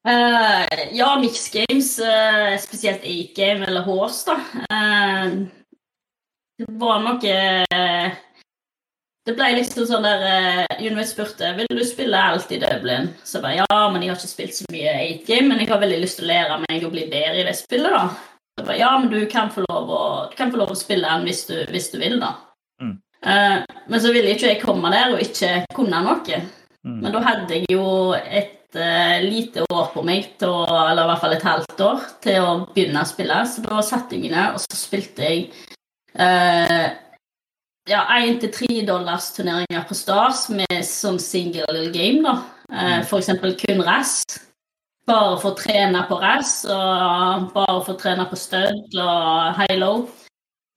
Uh, 0.08 0.65
ja, 0.91 1.20
mix 1.22 1.51
games, 1.51 2.00
uh, 2.00 2.58
spesielt 2.58 3.03
8-game 3.03 3.65
eller 3.67 3.81
horse, 3.86 4.25
da. 4.25 4.34
Uh, 4.74 5.46
det 6.58 6.65
var 6.81 7.01
nok 7.05 7.22
det 9.22 9.34
ble 9.38 9.48
liksom 9.53 9.86
sånn 9.86 10.05
der 10.05 10.67
Jon 10.81 10.98
spurte 11.05 11.51
vil 11.58 11.70
du 11.77 11.81
spille 11.86 12.17
alt 12.17 12.50
i 12.53 12.60
Dublin. 12.62 13.12
Så 13.24 13.38
jeg 13.38 13.43
bare 13.46 13.60
ja, 13.60 13.79
men 13.93 14.01
jeg 14.01 14.12
har 14.12 14.17
ikke 14.17 14.29
spilt 14.29 14.58
så 14.58 14.65
mye 14.74 14.93
8 14.93 15.25
game, 15.27 15.48
men 15.50 15.62
jeg 15.62 15.70
har 15.70 15.81
veldig 15.81 16.00
lyst 16.01 16.20
til 16.20 16.25
å 16.25 16.31
lære 16.31 16.60
meg 16.65 16.86
å 16.86 16.91
bli 16.93 17.05
bedre 17.10 17.41
i 17.41 17.46
det 17.48 17.55
spillet, 17.58 17.93
da. 17.93 18.08
Så 18.10 18.62
jeg 18.62 18.67
bare, 18.67 18.79
ja, 18.81 18.91
men 18.98 19.10
du 19.13 19.20
kan 19.29 19.53
få 19.53 19.65
lov 19.67 19.89
å, 19.93 20.03
kan 20.38 20.53
få 20.53 20.62
lov 20.62 20.74
å 20.74 20.77
spille 20.77 21.10
den 21.10 21.29
hvis 21.29 21.43
du, 21.50 21.55
hvis 21.74 21.91
du 21.93 22.00
vil, 22.01 22.17
da. 22.22 22.34
Mm. 22.81 22.96
Men 23.22 24.01
så 24.01 24.13
ville 24.13 24.34
ikke 24.34 24.50
jeg 24.50 24.63
komme 24.63 24.89
der 24.93 25.13
og 25.13 25.22
ikke 25.22 25.53
kunne 25.77 26.01
noe. 26.05 26.41
Mm. 26.81 26.98
Men 27.03 27.13
da 27.13 27.22
hadde 27.25 27.60
jeg 27.60 27.70
jo 27.77 27.86
et 28.17 28.60
lite 28.75 29.65
år 29.67 29.89
på 29.93 30.03
meg, 30.07 30.31
til 30.39 30.53
å, 30.53 30.63
eller 30.69 31.03
i 31.03 31.09
hvert 31.11 31.21
fall 31.23 31.35
et 31.35 31.45
halvt 31.45 31.83
år, 31.85 32.05
til 32.23 32.39
å 32.45 32.51
begynne 32.71 33.03
å 33.03 33.09
spille. 33.09 33.41
Så 33.49 33.63
da 33.65 33.81
satte 33.83 34.15
jeg 34.15 34.31
ned, 34.31 34.55
og 34.55 34.63
så 34.63 34.79
spilte 34.79 35.27
jeg 35.27 35.49
uh, 36.15 36.87
ja, 37.89 38.05
én 38.21 38.39
til 38.41 38.51
tre 38.53 38.81
dollars 38.87 39.31
turneringer 39.35 39.83
på 39.89 39.97
Stars 39.97 40.47
med 40.53 40.79
sånn 40.85 41.19
single 41.21 41.87
game, 41.93 42.21
da. 42.25 42.37
Eh, 42.71 42.99
F.eks. 43.01 43.09
For 43.09 43.19
eksempel 43.19 43.55
kun 43.59 43.83
rass. 43.85 44.21
Bare 45.09 45.39
for 45.41 45.51
å 45.51 45.57
trene 45.57 46.03
på 46.07 46.19
rass, 46.21 46.61
og 46.69 47.49
bare 47.55 47.79
for 47.81 47.95
å 47.95 47.99
trene 47.99 48.27
på 48.29 48.37
stud 48.37 48.99
og 49.01 49.57
high 49.57 49.79
low. 49.81 50.05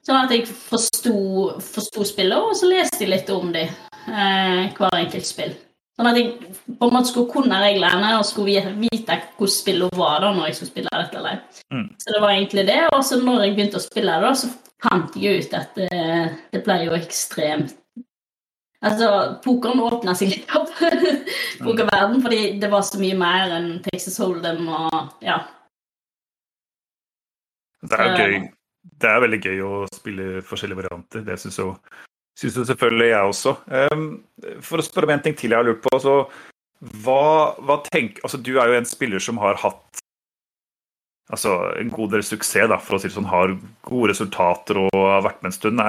Sånn 0.04 0.24
at 0.24 0.32
jeg 0.32 0.48
forsto 0.48 2.04
spillet, 2.08 2.40
og 2.40 2.56
så 2.56 2.68
leste 2.68 3.04
jeg 3.04 3.12
litt 3.12 3.30
om 3.32 3.52
det, 3.52 3.68
eh, 4.08 4.72
hver 4.76 4.98
enkelt 4.98 5.28
spill. 5.28 5.54
Sånn 5.94 6.10
at 6.10 6.18
jeg 6.18 6.32
på 6.74 6.88
en 6.88 6.94
måte 6.96 7.10
skulle 7.12 7.30
kunne 7.30 7.60
reglene 7.62 8.16
og 8.18 8.26
skulle 8.26 8.64
vite 8.80 9.20
hvordan 9.36 9.54
spillet 9.54 9.94
var 9.98 10.24
da 10.24 10.32
når 10.34 10.48
jeg 10.48 10.58
skulle 10.58 10.72
spille 10.72 10.90
dette. 10.90 11.36
Mm. 11.70 11.86
Så 12.02 12.14
det 12.16 12.22
var 12.24 12.34
egentlig 12.34 12.66
det. 12.66 12.80
Og 12.90 13.04
så 13.06 13.20
når 13.22 13.44
jeg 13.44 13.54
begynte 13.54 13.78
å 13.78 13.84
spille 13.84 14.18
det, 14.24 14.32
så 14.40 14.50
fant 14.82 15.16
jeg 15.20 15.44
ut 15.44 15.56
at 15.56 15.78
det, 15.78 16.04
det 16.50 16.62
ble 16.66 16.80
jo 16.88 16.98
ekstremt 16.98 17.76
Altså, 18.84 19.06
pokeren 19.44 19.80
åpna 19.80 20.12
seg 20.18 20.28
litt 20.28 20.50
opp, 20.52 20.68
pokerverden, 21.64 22.18
fordi 22.24 22.40
det 22.60 22.68
var 22.72 22.82
så 22.84 22.98
mye 23.00 23.16
mer 23.16 23.54
enn 23.56 23.70
Texas 23.86 24.18
Hold'em 24.20 24.66
og 24.68 25.24
ja. 25.24 25.38
Det 27.84 27.96
er 28.00 28.10
jo 28.10 28.18
gøy. 28.18 28.36
Det 29.00 29.08
er 29.08 29.22
veldig 29.24 29.38
gøy 29.40 29.62
å 29.64 29.70
spille 29.92 30.42
forskjellige 30.44 30.82
varianter. 30.82 31.24
Det 31.24 31.38
syns 31.40 31.56
jo, 31.62 31.70
synes 32.38 32.56
det 32.58 32.66
selvfølgelig 32.70 33.08
jeg 33.10 33.30
også. 33.30 33.54
Um, 33.92 34.08
for 34.64 34.80
å 34.80 34.86
spørre 34.86 35.08
om 35.08 35.14
en 35.16 35.24
ting 35.24 35.36
til 35.38 35.54
jeg 35.54 35.60
har 35.60 35.66
lurt 35.68 35.84
på. 35.84 35.98
så 36.02 36.16
hva, 37.04 37.54
hva 37.64 37.78
tenk, 37.86 38.18
altså 38.26 38.36
Du 38.42 38.58
er 38.58 38.68
jo 38.68 38.76
en 38.76 38.88
spiller 38.88 39.22
som 39.22 39.38
har 39.40 39.56
hatt 39.62 40.02
altså, 41.32 41.54
en 41.80 41.92
god 41.92 42.16
del 42.16 42.24
suksess, 42.26 42.68
da, 42.70 42.78
for 42.82 42.96
å 42.96 43.00
si 43.00 43.08
det 43.08 43.16
sånn, 43.16 43.30
har 43.30 43.56
gode 43.86 44.12
resultater 44.12 44.82
og 44.82 44.92
har 44.98 45.24
vært 45.24 45.40
med 45.42 45.52
en 45.52 45.56
stund. 45.56 45.84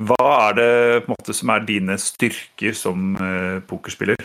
Hva 0.00 0.28
er 0.48 0.56
det 0.56 1.08
måte, 1.10 1.36
som 1.36 1.52
er 1.52 1.66
dine 1.68 1.96
styrker 2.00 2.76
som 2.76 3.14
uh, 3.20 3.60
pokerspiller? 3.68 4.18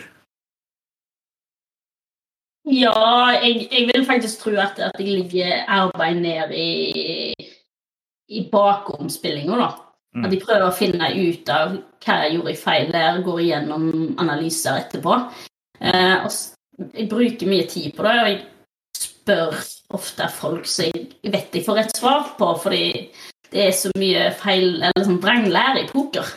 Ja, 2.66 2.96
jeg, 3.38 3.68
jeg, 3.70 3.84
vil 3.92 4.06
faktisk 4.08 4.40
tro 4.42 4.56
at, 4.58 4.80
at 4.82 4.96
jeg 4.98 5.20
ligger 5.20 5.52
arbeid 5.70 6.18
ned 6.18 6.54
i, 6.58 7.34
i 8.26 8.40
bakomspillinga, 8.50 9.60
da. 9.60 9.68
Mm. 10.16 10.24
At 10.24 10.32
de 10.32 10.40
prøver 10.40 10.64
å 10.64 10.74
finne 10.74 11.08
ut 11.12 11.50
av 11.52 11.74
hva 12.00 12.18
jeg 12.24 12.36
gjorde 12.36 12.52
i 12.54 12.60
feil 12.60 12.92
der, 12.94 13.22
går 13.24 13.40
igjennom 13.42 13.88
analyser 14.22 14.80
etterpå. 14.80 15.16
Eh, 15.80 16.24
og 16.24 16.86
jeg 16.96 17.08
bruker 17.10 17.50
mye 17.50 17.66
tid 17.68 17.92
på 17.96 18.06
det, 18.06 18.14
og 18.22 18.30
jeg 18.30 18.38
spør 18.96 19.58
ofte 19.96 20.28
folk 20.32 20.68
som 20.70 20.88
jeg 20.88 21.32
vet 21.34 21.54
jeg 21.54 21.66
får 21.66 21.80
rett 21.82 21.98
svar 21.98 22.30
på, 22.38 22.48
fordi 22.62 22.86
det 23.52 23.66
er 23.66 23.76
så 23.76 23.92
mye 24.00 24.30
feil 24.40 24.80
eller 24.80 25.04
sånn 25.04 25.20
vranglære 25.22 25.84
i 25.84 25.90
poker. 25.90 26.32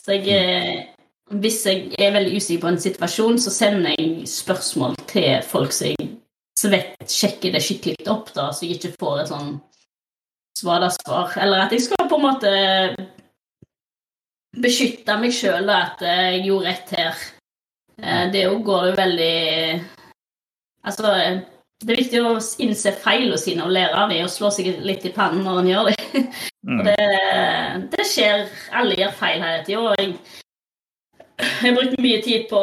Så 0.00 0.16
jeg, 0.16 0.32
eh, 0.32 1.28
hvis 1.44 1.60
jeg 1.68 1.92
er 2.00 2.16
veldig 2.16 2.40
usikker 2.40 2.64
på 2.64 2.72
en 2.72 2.82
situasjon, 2.86 3.38
så 3.38 3.52
sender 3.52 3.98
jeg 3.98 4.24
spørsmål 4.32 4.96
til 5.12 5.44
folk 5.46 5.76
som 5.76 5.92
jeg 5.92 6.14
så 6.60 6.68
vet 6.72 7.08
sjekker 7.08 7.54
det 7.54 7.62
skikkelig 7.64 8.08
opp, 8.12 8.32
da, 8.36 8.50
så 8.52 8.66
jeg 8.66 8.78
ikke 8.78 8.96
får 9.00 9.20
et 9.22 9.30
sånn 9.30 9.52
svada-svar. 10.60 11.34
Eller 11.42 11.66
at 11.66 11.74
jeg 11.74 11.86
skal 11.86 12.08
på 12.08 12.18
en 12.20 12.26
måte 12.26 12.52
beskytte 14.60 15.16
meg 15.20 15.34
sjøl, 15.34 15.70
at 15.70 16.02
jeg 16.04 16.44
gjorde 16.46 16.68
rett 16.70 16.92
her. 16.98 17.24
Eh, 18.00 18.26
det 18.32 18.48
òg 18.50 18.62
går 18.66 18.90
jo 18.90 18.98
veldig 18.98 19.34
Altså 20.80 21.10
det 21.84 21.92
er 21.92 21.98
viktig 21.98 22.20
å 22.24 22.32
innse 22.64 22.92
feilene 23.02 23.36
sine 23.40 23.64
og 23.64 23.72
lære 23.72 23.96
av 23.96 24.12
dem 24.12 24.24
og 24.24 24.32
slå 24.32 24.48
seg 24.52 24.70
litt 24.84 25.04
i 25.08 25.12
pannen 25.12 25.44
når 25.44 25.62
en 25.62 25.70
gjør 25.74 25.90
det. 25.92 25.98
Mm. 26.60 26.82
det, 26.84 26.94
det, 27.88 28.04
skjer. 28.04 28.42
Alle 28.76 28.92
gjør 28.98 29.14
feil 29.16 29.40
hele 29.40 29.62
tida. 29.64 29.94
Jeg, 29.96 30.10
jeg 31.40 31.62
har 31.62 31.78
brukt 31.78 32.02
mye 32.04 32.18
tid 32.20 32.42
på 32.50 32.60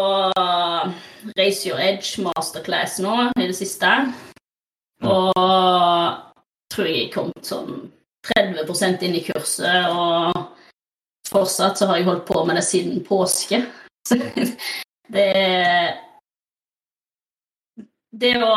Race 1.34 1.66
Your 1.66 1.82
Edge 1.82 2.22
masterclass 2.22 3.00
nå 3.02 3.16
i 3.42 3.48
det 3.48 3.56
siste. 3.58 3.90
Og 5.02 6.27
tror 6.74 6.90
jeg 6.90 7.04
jeg 7.04 7.14
kom 7.14 7.32
sånn 7.46 7.88
30% 8.28 9.06
inn 9.08 9.16
i 9.20 9.24
kurset, 9.28 9.88
og 9.88 11.30
fortsatt 11.30 11.80
så 11.80 11.88
har 11.90 12.02
jeg 12.02 12.10
holdt 12.10 12.28
på 12.28 12.44
med 12.48 12.60
det 12.60 12.66
siden 12.68 13.04
påske. 13.08 13.64
Så 14.08 14.16
det 15.12 15.32
det 18.18 18.34
å 18.42 18.54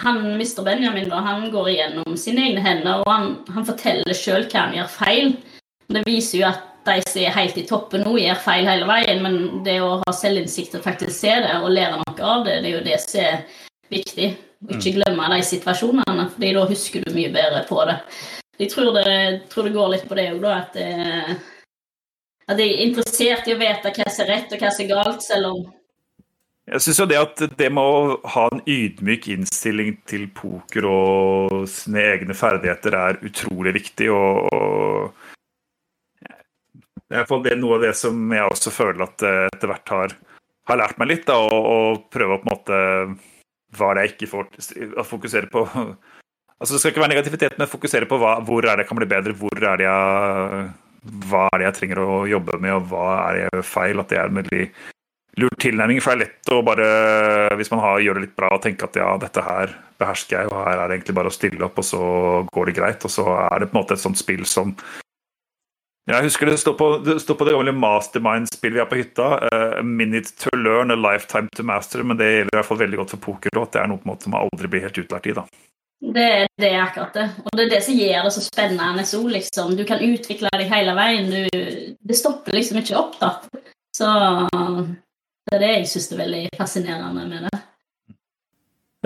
han, 0.00 0.20
Mr. 0.38 0.62
Benjamin 0.64 1.10
da, 1.10 1.20
han 1.24 1.48
går 1.52 1.70
igjennom 1.72 2.16
sine 2.20 2.46
egne 2.46 2.62
hender, 2.64 3.02
og 3.02 3.10
han, 3.10 3.28
han 3.52 3.66
forteller 3.66 4.16
sjøl 4.16 4.46
hva 4.46 4.64
han 4.66 4.76
gjør 4.76 4.90
feil. 4.92 5.32
Det 5.88 6.04
viser 6.06 6.40
jo 6.40 6.48
at 6.48 6.64
de 6.88 6.98
som 7.04 7.20
er 7.20 7.36
helt 7.36 7.58
i 7.60 7.66
toppen 7.68 8.04
nå, 8.06 8.14
gjør 8.20 8.42
feil 8.44 8.68
hele 8.68 8.88
veien, 8.88 9.22
men 9.24 9.64
det 9.66 9.78
å 9.84 9.98
ha 10.00 10.14
selvinnsikt 10.14 10.78
og 10.78 10.86
faktisk 10.86 11.14
se 11.18 11.34
det 11.44 11.56
og 11.58 11.72
lære 11.74 11.98
noe 12.00 12.30
av 12.32 12.46
det, 12.46 12.60
det 12.62 12.70
er 12.70 12.76
jo 12.78 12.84
det 12.86 13.00
som 13.04 13.24
er 13.24 13.42
viktig. 13.92 14.30
Og 14.66 14.74
ikke 14.74 14.90
mm. 14.90 14.96
glemme 14.98 15.30
de 15.34 15.38
situasjonene, 15.46 16.26
for 16.34 16.58
da 16.58 16.66
husker 16.72 17.04
du 17.04 17.14
mye 17.14 17.30
bedre 17.34 17.62
på 17.68 17.78
det. 17.86 17.98
Jeg 18.58 18.72
tror 18.72 18.90
det, 18.96 19.18
tror 19.52 19.68
det 19.68 19.74
går 19.76 19.90
litt 19.92 20.08
på 20.10 20.18
det 20.18 20.28
òg, 20.32 20.40
da, 20.42 20.54
at, 20.64 20.78
eh, 20.82 21.34
at 22.50 22.58
jeg 22.58 22.72
er 22.72 22.86
interessert 22.88 23.46
i 23.46 23.54
å 23.54 23.60
vite 23.60 23.92
hva 23.94 24.08
som 24.10 24.24
er 24.24 24.32
rett 24.34 24.54
og 24.54 24.64
hva 24.64 24.72
som 24.74 24.84
er 24.84 24.90
galt, 24.90 25.22
selv 25.22 25.52
om 25.52 25.66
jeg 26.68 26.82
syns 26.84 26.98
jo 27.00 27.06
det 27.08 27.16
at 27.16 27.40
det 27.56 27.68
med 27.72 27.80
å 27.80 28.16
ha 28.34 28.42
en 28.52 28.60
ydmyk 28.68 29.30
innstilling 29.32 29.94
til 30.08 30.26
poker 30.36 30.84
og 30.84 31.62
sine 31.72 32.02
egne 32.10 32.36
ferdigheter 32.36 32.96
er 32.98 33.20
utrolig 33.24 33.72
viktig. 33.78 34.10
og, 34.12 35.14
det 37.08 37.22
er 37.24 37.56
noe 37.56 37.78
av 37.78 37.86
det 37.86 37.94
som 37.96 38.20
jeg 38.36 38.52
også 38.52 38.74
føler 38.74 39.06
at 39.06 39.24
etter 39.46 39.72
hvert 39.72 39.94
har, 39.94 40.14
har 40.68 40.80
lært 40.82 41.00
meg 41.00 41.08
litt. 41.14 41.24
Da, 41.30 41.38
å, 41.40 41.62
og, 41.72 42.04
prøve 42.12 42.36
å 42.36 42.42
på 42.42 42.50
en 42.50 42.52
måte 42.52 42.82
Hva 43.76 43.92
det 43.94 44.06
jeg 44.06 44.14
ikke 44.14 44.30
får 44.32 44.46
Å 44.96 45.04
fokusere 45.04 45.50
på 45.52 45.64
Altså 45.68 46.74
Det 46.74 46.78
skal 46.80 46.90
ikke 46.90 47.02
være 47.04 47.12
negativitet, 47.12 47.54
men 47.60 47.70
fokusere 47.70 48.08
på 48.10 48.16
hva, 48.18 48.38
hvor 48.42 48.64
er 48.64 48.72
det 48.74 48.82
jeg 48.82 48.88
kan 48.88 48.98
bli 48.98 49.06
bedre. 49.06 49.34
Hvor 49.38 49.60
er 49.62 49.76
det 49.78 49.84
jeg 49.86 50.70
hva 51.28 51.46
er 51.52 51.60
det 51.60 51.66
jeg 51.68 51.76
trenger 51.78 52.00
å 52.02 52.14
jobbe 52.28 52.58
med, 52.62 52.74
og 52.74 52.88
hva 52.90 53.08
er 53.22 53.34
det 53.34 53.42
jeg 53.42 53.52
gjør 53.52 53.68
feil? 53.68 54.00
At 54.02 54.12
det 54.12 54.18
er 54.18 54.30
en 54.30 54.40
veldig 54.40 54.62
lur 55.38 55.58
tilnærming. 55.62 56.00
For 56.02 56.12
det 56.12 56.16
er 56.16 56.24
lett 56.24 56.52
å 56.52 56.60
bare, 56.66 56.88
hvis 57.60 57.70
man 57.72 57.82
har, 57.84 58.00
gjør 58.02 58.18
det 58.18 58.24
litt 58.26 58.36
bra, 58.38 58.50
og 58.54 58.64
tenke 58.64 58.88
at 58.88 58.98
ja, 58.98 59.12
dette 59.22 59.44
her 59.44 59.74
behersker 59.98 60.40
jeg, 60.40 60.50
og 60.50 60.58
her 60.62 60.74
er 60.74 60.90
det 60.90 60.98
egentlig 60.98 61.18
bare 61.18 61.32
å 61.32 61.34
stille 61.34 61.66
opp, 61.66 61.78
og 61.80 61.86
så 61.86 62.02
går 62.52 62.70
det 62.70 62.76
greit. 62.80 63.06
Og 63.06 63.14
så 63.14 63.26
er 63.44 63.62
det 63.62 63.70
på 63.70 63.76
en 63.76 63.80
måte 63.80 63.98
et 63.98 64.04
sånt 64.04 64.20
spill 64.20 64.44
som 64.48 64.74
jeg 66.16 66.24
husker 66.24 66.48
det 66.48 66.58
står 66.62 66.74
på 66.78 66.88
det, 67.04 67.18
står 67.20 67.36
på 67.36 67.44
det 67.44 67.54
gamle 67.56 67.74
mastermind-spillet 67.76 68.78
vi 68.78 68.80
har 68.80 68.88
på 68.88 69.00
hytta. 69.00 69.26
Uh, 69.44 69.78
a 69.80 69.82
minute 69.84 70.32
to 70.40 70.52
learn, 70.56 70.90
a 70.90 70.96
lifetime 70.96 71.48
to 71.56 71.62
master. 71.62 72.02
Men 72.02 72.16
det 72.20 72.28
gjelder 72.30 72.54
i 72.54 72.58
hvert 72.58 72.68
fall 72.70 72.80
veldig 72.80 73.00
godt 73.02 73.16
for 73.16 73.24
poker. 73.26 73.58
Det 73.58 73.82
er 73.82 73.90
noe 73.90 74.00
på 74.00 74.08
en 74.08 74.14
måte 74.14 74.28
som 74.28 74.38
aldri 74.38 74.70
blir 74.72 74.86
helt 74.86 75.02
utlært 75.02 75.28
i. 75.28 75.36
da. 75.36 75.44
Det, 75.98 76.30
det 76.56 76.70
er 76.70 76.80
akkurat 76.84 77.16
det. 77.18 77.26
Og 77.42 77.58
det 77.58 77.66
er 77.66 77.74
det 77.74 77.82
som 77.84 77.98
gjør 77.98 78.28
det 78.28 78.34
så 78.38 78.44
spennende. 78.46 79.04
Så 79.04 79.20
liksom. 79.28 79.76
Du 79.76 79.84
kan 79.88 80.04
utvikle 80.04 80.52
deg 80.54 80.72
hele 80.72 80.96
veien. 80.96 81.28
Du, 81.28 81.94
det 81.98 82.18
stopper 82.18 82.56
liksom 82.56 82.80
ikke 82.80 82.98
opp. 83.02 83.20
da. 83.20 83.34
Så 83.98 84.08
det 85.48 85.56
er 85.56 85.64
det 85.64 85.72
jeg 85.74 85.88
syns 85.92 86.12
er 86.12 86.22
veldig 86.22 86.44
fascinerende 86.56 87.24
med 87.28 87.48
det. 87.48 87.60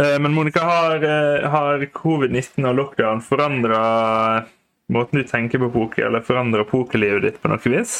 Eh, 0.01 0.19
men 0.19 0.35
Monica, 0.35 0.65
har, 0.65 1.03
eh, 1.05 1.51
har 1.51 1.87
covid-19 1.95 2.67
og 2.69 2.77
lockdown 2.77 3.23
forandra 3.25 3.83
måten 4.93 5.21
du 5.21 5.29
tenker 5.29 5.63
på 5.63 5.73
poker, 5.73 6.07
eller 6.07 6.25
forandrer 6.27 6.69
pokerlivet 6.69 7.27
ditt 7.27 7.43
på 7.43 7.51
noe 7.53 7.73
vis? 7.73 7.97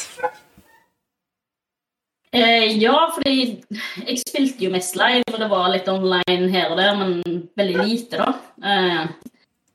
Eh, 2.33 2.65
ja, 2.81 2.95
fordi 3.13 3.61
jeg 4.07 4.21
spilte 4.23 4.65
jo 4.65 4.73
mest 4.73 4.97
live, 4.97 5.25
og 5.29 5.39
det 5.41 5.49
var 5.51 5.69
litt 5.73 5.89
online 5.91 6.49
her 6.53 6.71
og 6.73 6.79
der, 6.81 6.95
men 6.97 7.43
veldig 7.57 7.85
lite, 7.85 8.23
da. 8.23 8.31
Eh, 8.65 9.33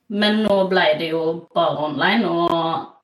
men 0.09 0.41
nå 0.43 0.57
ble 0.71 0.87
det 0.99 1.13
jo 1.13 1.23
bare 1.55 1.91
online, 1.91 2.27
og 2.27 2.97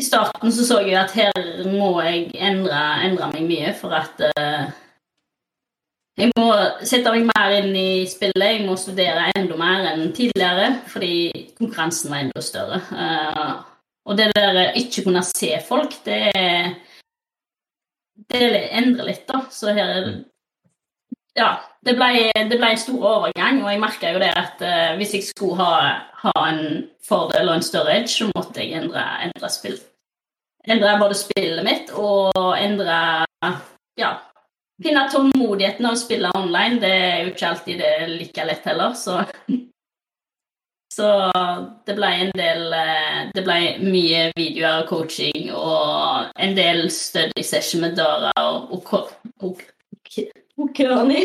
i 0.00 0.02
starten 0.02 0.52
så 0.52 0.64
så 0.64 0.80
jeg 0.80 0.96
at 0.96 1.12
her 1.14 1.68
må 1.68 2.00
jeg 2.00 2.30
endre, 2.34 2.80
endre 3.04 3.28
meg 3.34 3.44
mye 3.46 3.74
for 3.76 3.92
at 3.94 4.22
uh, 4.38 4.70
Jeg 6.20 6.28
må 6.36 6.48
sette 6.84 7.12
meg 7.14 7.24
mer 7.30 7.54
inn 7.56 7.76
i 7.78 8.04
spillet, 8.08 8.48
jeg 8.58 8.64
må 8.66 8.76
studere 8.76 9.30
enda 9.32 9.56
mer 9.56 9.86
enn 9.94 10.10
tidligere 10.12 10.68
fordi 10.92 11.14
konkurransen 11.56 12.12
var 12.12 12.26
enda 12.26 12.42
større. 12.44 12.80
Uh, 12.92 13.62
og 14.04 14.18
det 14.18 14.28
der 14.36 14.76
ikke 14.76 15.06
kunne 15.06 15.22
se 15.24 15.54
folk, 15.64 15.94
det, 16.04 16.20
det 18.28 18.42
endrer 18.76 19.08
litt, 19.08 19.24
da. 19.30 19.46
Så 19.50 19.72
her 19.72 19.96
er 19.96 20.10
Ja. 21.38 21.52
Det 21.82 21.96
ble, 21.98 22.28
det 22.46 22.58
ble 22.60 22.68
en 22.70 22.78
stor 22.78 23.04
overgang, 23.08 23.56
og 23.64 23.72
jeg 23.72 23.80
merka 23.82 24.12
jo 24.12 24.20
det 24.22 24.28
at 24.38 24.60
uh, 24.62 24.92
hvis 25.00 25.16
jeg 25.16 25.24
skulle 25.26 25.56
ha, 25.58 25.96
ha, 26.20 26.34
en 26.46 26.84
fordel 27.02 27.48
og 27.50 27.56
en 27.58 27.64
større 27.66 27.96
edge, 27.96 28.12
så 28.12 28.28
måtte 28.30 28.62
jeg 28.62 28.76
endre, 28.78 29.02
endre 29.24 29.50
spill. 29.50 29.80
Endre 30.70 30.92
både 31.00 31.16
spillet 31.18 31.64
mitt 31.66 31.90
og 31.96 32.54
endre 32.60 33.00
Ja. 33.98 34.12
Finne 34.82 35.04
tålmodigheten 35.12 35.86
av 35.86 35.94
å 35.96 36.00
spille 36.00 36.30
online. 36.36 36.80
Det 36.82 36.90
er 36.92 37.20
jo 37.22 37.32
ikke 37.32 37.50
alltid 37.52 37.82
det 37.82 37.92
er 37.98 38.10
like 38.10 38.48
lett 38.48 38.66
heller, 38.70 38.96
så 38.98 39.22
Så 40.92 41.08
det 41.86 41.94
ble 41.96 42.08
en 42.20 42.32
del 42.36 42.74
eh, 42.76 43.20
Det 43.32 43.44
ble 43.46 43.58
mye 43.80 44.26
videoer 44.36 44.82
og 44.82 44.90
coaching 44.90 45.46
og 45.56 46.34
en 46.36 46.56
del 46.56 46.90
study 46.92 47.44
session 47.46 47.80
med 47.80 47.96
Dara 47.96 48.32
og, 48.42 48.74
og, 48.92 49.08
og, 49.40 49.62
og 50.60 50.74
Kørni 50.76 51.22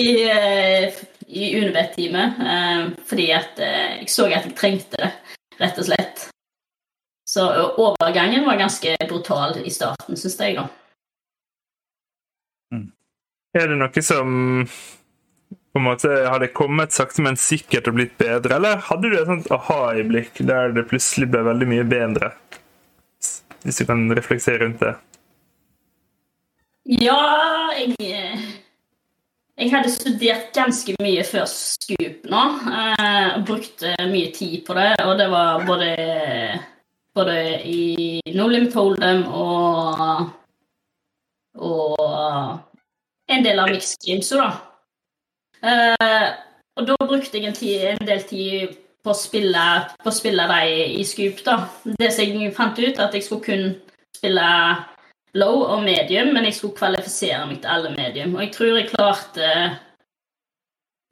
i, 0.00 0.08
eh, 0.30 0.96
i 1.26 1.50
UNB-teamet. 1.58 2.40
Eh, 2.54 2.88
fordi 3.10 3.28
at 3.36 3.60
jeg 3.60 4.08
så 4.08 4.30
at 4.30 4.48
jeg 4.48 4.56
trengte 4.56 5.02
det, 5.02 5.12
rett 5.60 5.82
og 5.82 5.90
slett. 5.90 6.26
Så 7.28 7.44
overgangen 7.76 8.46
var 8.46 8.56
ganske 8.56 8.96
brutal 9.04 9.58
i 9.66 9.72
starten, 9.74 10.16
syns 10.16 10.40
jeg, 10.40 10.56
da. 10.56 10.68
Er 13.56 13.70
det 13.70 13.76
noe 13.80 14.02
som 14.04 14.32
på 14.66 15.80
en 15.80 15.84
måte 15.86 16.10
hadde 16.28 16.50
kommet 16.52 16.92
sakte, 16.92 17.22
men 17.24 17.38
sikkert 17.40 17.88
og 17.88 17.96
blitt 17.96 18.16
bedre? 18.20 18.58
Eller 18.58 18.82
hadde 18.84 19.08
du 19.08 19.16
et 19.16 19.30
sånt 19.30 19.48
aha-øyeblikk 19.54 20.42
der 20.48 20.74
det 20.76 20.84
plutselig 20.90 21.30
ble 21.32 21.40
veldig 21.46 21.68
mye 21.70 21.86
bedre? 21.88 22.34
Hvis 23.64 23.80
du 23.80 23.86
kan 23.88 24.04
reflektere 24.12 24.60
rundt 24.64 24.84
det. 24.84 24.92
Ja, 27.00 27.16
jeg 27.74 27.96
Jeg 29.56 29.72
hadde 29.72 29.90
studert 29.90 30.52
ganske 30.52 30.92
mye 31.00 31.24
før 31.24 31.46
Scoop 31.48 32.28
nå. 32.28 32.42
Eh, 32.68 33.28
og 33.38 33.46
brukte 33.48 33.94
mye 34.12 34.32
tid 34.36 34.66
på 34.66 34.76
det. 34.76 34.90
Og 35.08 35.16
det 35.18 35.30
var 35.32 35.64
både, 35.64 35.90
både 37.16 37.38
i 37.64 38.20
No 38.36 38.48
Limit 38.52 38.76
Hold'em 38.76 39.24
og 39.32 40.28
Og 41.56 42.60
en 43.32 43.44
del 43.44 43.60
av 43.62 43.70
Mixed 43.72 44.02
Games, 44.06 44.30
da. 44.30 44.50
Uh, 45.66 46.28
og 46.76 46.88
da 46.90 46.96
brukte 47.08 47.38
jeg 47.38 47.48
en, 47.48 47.56
tid, 47.56 47.86
en, 47.94 48.04
del 48.06 48.22
tid 48.28 48.76
på 49.04 49.12
å 49.12 49.16
spille, 49.16 49.64
på 50.02 50.10
å 50.10 50.14
spille 50.14 50.44
dem 50.50 50.98
i 51.00 51.06
Scoop. 51.08 51.40
da. 51.46 51.56
Det 51.98 52.10
som 52.12 52.36
jeg 52.42 52.54
fant 52.56 52.78
ut, 52.78 53.00
at 53.00 53.16
jeg 53.16 53.24
skulle 53.24 53.46
kun 53.46 53.66
spille 54.16 54.50
low 55.36 55.64
og 55.64 55.82
medium, 55.84 56.32
men 56.34 56.48
jeg 56.48 56.58
skulle 56.58 56.78
kvalifisere 56.78 57.44
meg 57.48 57.60
til 57.62 57.72
alle 57.72 57.92
medium. 57.96 58.36
Og 58.36 58.46
jeg 58.46 58.52
tror 58.56 58.78
jeg 58.78 58.90
klarte 58.92 59.50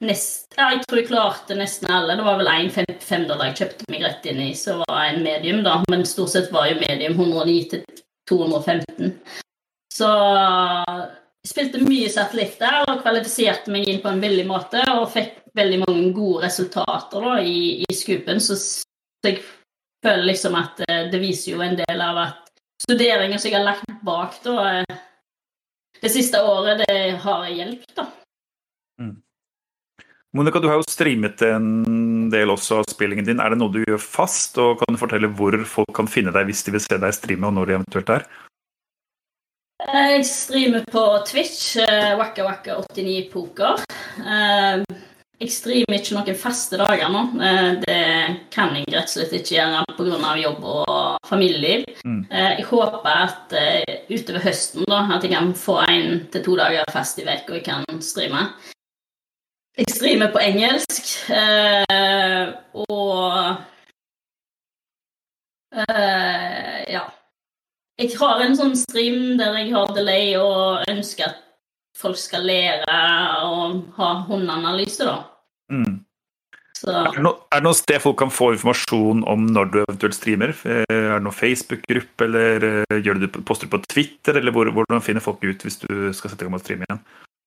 nest, 0.05 0.53
ja, 0.57 0.69
jeg 0.73 0.83
tror 0.85 1.01
jeg 1.01 1.09
klarte 1.09 1.57
nesten 1.57 1.91
alle. 1.91 2.17
Det 2.17 2.25
var 2.27 2.39
vel 2.41 2.51
én 2.53 2.71
fem, 2.73 2.89
femdollar 3.01 3.51
jeg 3.51 3.59
kjøpte 3.61 3.89
meg 3.93 4.05
rett 4.05 4.29
inn 4.29 4.41
i, 4.47 4.49
så 4.57 4.79
var 4.83 5.03
en 5.07 5.23
medium, 5.25 5.61
da. 5.65 5.79
Men 5.91 6.05
stort 6.09 6.33
sett 6.35 6.51
var 6.53 6.69
jo 6.69 6.79
medium 6.81 7.17
109 7.17 7.69
til 7.73 7.85
215. 8.29 9.13
Så 9.93 10.09
spilte 11.45 11.81
mye 11.83 12.09
satellitter 12.11 12.85
og 12.89 13.01
kvalifiserte 13.03 13.73
meg 13.73 13.87
inn 13.89 14.01
på 14.03 14.11
en 14.11 14.21
billig 14.23 14.45
måte 14.49 14.81
og 14.95 15.09
fikk 15.13 15.41
veldig 15.55 15.83
mange 15.85 16.09
gode 16.15 16.45
resultater 16.45 17.23
da, 17.23 17.37
i, 17.41 17.85
i 17.85 17.95
Scoopen. 17.95 18.41
Så, 18.43 18.57
jeg 19.25 19.39
føler 20.05 20.27
liksom 20.29 20.57
at 20.59 20.83
eh, 20.85 21.07
det 21.09 21.21
viser 21.21 21.55
jo 21.55 21.63
en 21.65 21.77
del 21.79 22.01
av 22.03 22.19
at 22.21 22.51
studeringen 22.83 23.39
som 23.41 23.49
jeg 23.49 23.57
har 23.57 23.65
lagt 23.65 24.03
bak 24.05 24.37
da, 24.43 24.55
eh, 24.81 24.99
det 26.01 26.11
siste 26.13 26.41
året, 26.43 26.83
det 26.83 27.15
har 27.23 27.47
hjulpet, 27.49 27.95
da. 27.97 28.05
Mm. 29.01 29.15
Monica, 30.35 30.59
du 30.59 30.67
har 30.67 30.81
jo 30.81 30.89
streamet 30.91 31.41
en 31.47 32.27
del 32.29 32.51
også 32.51 32.81
av 32.81 32.89
spillingen 32.91 33.25
din. 33.25 33.39
Er 33.39 33.53
det 33.53 33.59
noe 33.61 33.71
du 33.71 33.79
gjør 33.85 34.01
fast? 34.01 34.59
Og 34.61 34.81
kan 34.81 34.93
du 34.93 34.99
fortelle 34.99 35.31
hvor 35.39 35.55
folk 35.69 35.93
kan 35.95 36.09
finne 36.11 36.33
deg 36.35 36.49
hvis 36.49 36.65
de 36.67 36.75
vil 36.75 36.83
se 36.83 36.99
deg 36.99 37.15
streame, 37.15 37.47
og 37.47 37.55
når 37.55 37.71
de 37.71 37.77
eventuelt 37.79 38.11
er? 38.17 38.27
Jeg 39.93 40.25
streamer 40.25 40.85
på 40.89 41.01
Twitch, 41.27 41.77
uh, 41.77 42.17
Waka 42.17 42.43
Waka 42.43 42.75
89 42.93 43.29
Poker. 43.31 43.81
Uh, 44.17 44.81
jeg 45.37 45.51
streamer 45.53 45.99
ikke 45.99 46.15
noen 46.15 46.37
faste 46.39 46.79
dager 46.79 47.11
nå. 47.13 47.21
Uh, 47.37 47.75
det 47.83 47.99
kan 48.53 48.73
jeg 48.73 48.87
rett 48.89 49.05
og 49.05 49.13
slett 49.13 49.35
ikke 49.37 49.59
gjøre 49.59 49.83
pga. 49.97 50.31
jobb 50.41 50.63
og 50.65 51.27
familieliv. 51.29 51.85
Mm. 52.05 52.23
Jeg 52.31 52.65
håper 52.65 53.11
at 53.11 53.53
utover 54.09 54.41
høsten 54.47 54.87
da, 54.89 55.03
at 55.17 55.23
jeg 55.23 55.35
kan 55.35 55.53
få 55.53 55.77
én 55.85 56.25
til 56.33 56.43
to 56.47 56.55
dager 56.57 56.89
fast 56.91 57.19
i 57.21 57.27
uka 57.27 57.53
og 57.53 57.59
jeg 57.59 57.65
kan 57.67 58.01
streame. 58.01 58.47
Jeg 59.77 59.91
streamer 59.91 60.31
på 60.31 60.39
engelsk, 60.39 61.29
og 62.73 63.55
Ja 66.89 67.03
jeg 68.01 68.15
har 68.19 68.43
en 68.43 68.57
sånn 68.57 68.75
stream 68.77 69.37
der 69.39 69.55
jeg 69.61 69.71
har 69.75 69.93
delay 69.95 70.33
og 70.39 70.83
ønsker 70.91 71.29
at 71.29 71.41
folk 71.95 72.19
skal 72.19 72.43
lære 72.43 72.97
å 73.47 73.69
ha 73.95 74.09
håndanalyse, 74.27 75.07
da. 75.07 75.21
Mm. 75.71 76.01
Er, 76.85 77.07
det 77.15 77.23
noe, 77.23 77.39
er 77.49 77.61
det 77.61 77.65
noe 77.65 77.77
sted 77.77 78.01
folk 78.03 78.17
kan 78.19 78.33
få 78.33 78.51
informasjon 78.53 79.23
om 79.31 79.47
når 79.55 79.69
du 79.71 79.77
eventuelt 79.85 80.17
streamer? 80.17 80.51
Eh, 80.67 80.83
er 80.83 81.15
det 81.15 81.23
noen 81.23 81.37
Facebook-gruppe, 81.37 82.27
eller 82.27 82.67
eh, 82.67 82.97
gjør 82.99 83.23
du 83.23 83.39
poster 83.47 83.71
på 83.71 83.79
Twitter, 83.87 84.37
eller 84.37 84.53
hvor, 84.53 84.69
hvordan 84.75 85.01
finner 85.03 85.23
folk 85.23 85.41
ut 85.47 85.65
hvis 85.65 85.79
du 85.85 86.11
skal 86.13 86.33
sette 86.33 86.43
i 86.43 86.45
gang 86.45 86.53
med 86.53 86.61
å 86.61 86.65
streame 86.65 86.89
igjen? 86.89 87.03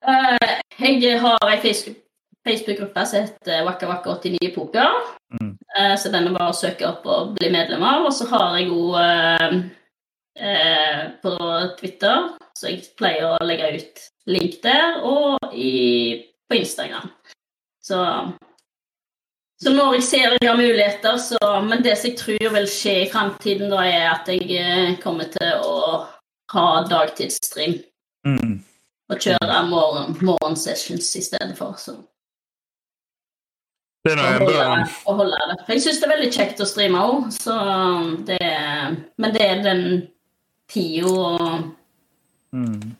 Uh, 0.08 0.52
jeg 0.80 1.20
har 1.20 1.52
ei 1.52 1.60
Facebook-gruppe 1.60 3.04
som 3.06 3.26
heter 3.28 3.66
Wakka 3.68 3.90
Wakka 3.92 4.16
89 4.16 4.54
Poker. 4.56 4.96
Mm. 5.36 5.52
Uh, 5.76 5.94
så 6.00 6.10
den 6.14 6.30
er 6.30 6.38
bare 6.38 6.54
å 6.54 6.56
søke 6.56 6.88
opp 6.88 7.04
og 7.06 7.36
bli 7.36 7.52
medlem 7.52 7.84
av. 7.84 8.08
Og 8.08 8.16
så 8.16 8.26
har 8.32 8.56
jeg 8.56 8.72
jo 8.72 8.96
eh, 10.38 11.00
på 11.22 11.34
Twitter, 11.78 12.32
så 12.56 12.72
jeg 12.72 12.88
pleier 12.98 13.34
å 13.34 13.46
legge 13.46 13.70
ut 13.78 14.04
link 14.28 14.58
der, 14.64 15.00
og 15.06 15.54
i, 15.54 16.24
på 16.48 16.58
Instagram. 16.58 17.10
Så, 17.82 17.98
så 19.62 19.72
når 19.72 19.98
jeg 19.98 20.06
ser 20.08 20.36
jeg 20.36 20.50
har 20.50 20.60
muligheter, 20.60 21.16
så 21.16 21.38
Men 21.64 21.82
det 21.82 21.96
som 21.98 22.10
jeg 22.10 22.18
tror 22.20 22.52
vil 22.58 22.68
skje 22.68 22.94
i 23.04 23.10
framtiden, 23.12 23.72
da, 23.72 23.84
er 23.86 24.10
at 24.12 24.28
jeg 24.28 24.50
eh, 24.60 24.98
kommer 25.02 25.30
til 25.32 25.64
å 25.64 26.04
ha 26.52 26.68
dagtidsstream. 26.88 27.78
Mm. 28.26 28.60
Og 29.08 29.24
kjøre 29.24 29.64
morgen, 29.70 30.16
morgensessions 30.20 31.08
i 31.16 31.24
stedet 31.24 31.56
for. 31.56 31.78
Så. 31.80 31.96
Det 34.04 34.14
er 34.14 34.44
bra. 34.44 34.68
Å 35.08 35.16
holde 35.16 35.38
det. 35.50 35.56
Jeg 35.72 35.84
syns 35.84 36.00
det 36.00 36.06
er 36.06 36.14
veldig 36.14 36.30
kjekt 36.32 36.60
å 36.62 36.68
streame 36.68 37.00
òg, 37.02 37.28
så 37.34 37.56
det 38.28 38.38
Men 39.18 39.34
det 39.34 39.44
er 39.44 39.64
den 39.64 39.82
tida 40.70 41.08
og 41.08 42.56
mm. 42.56 42.90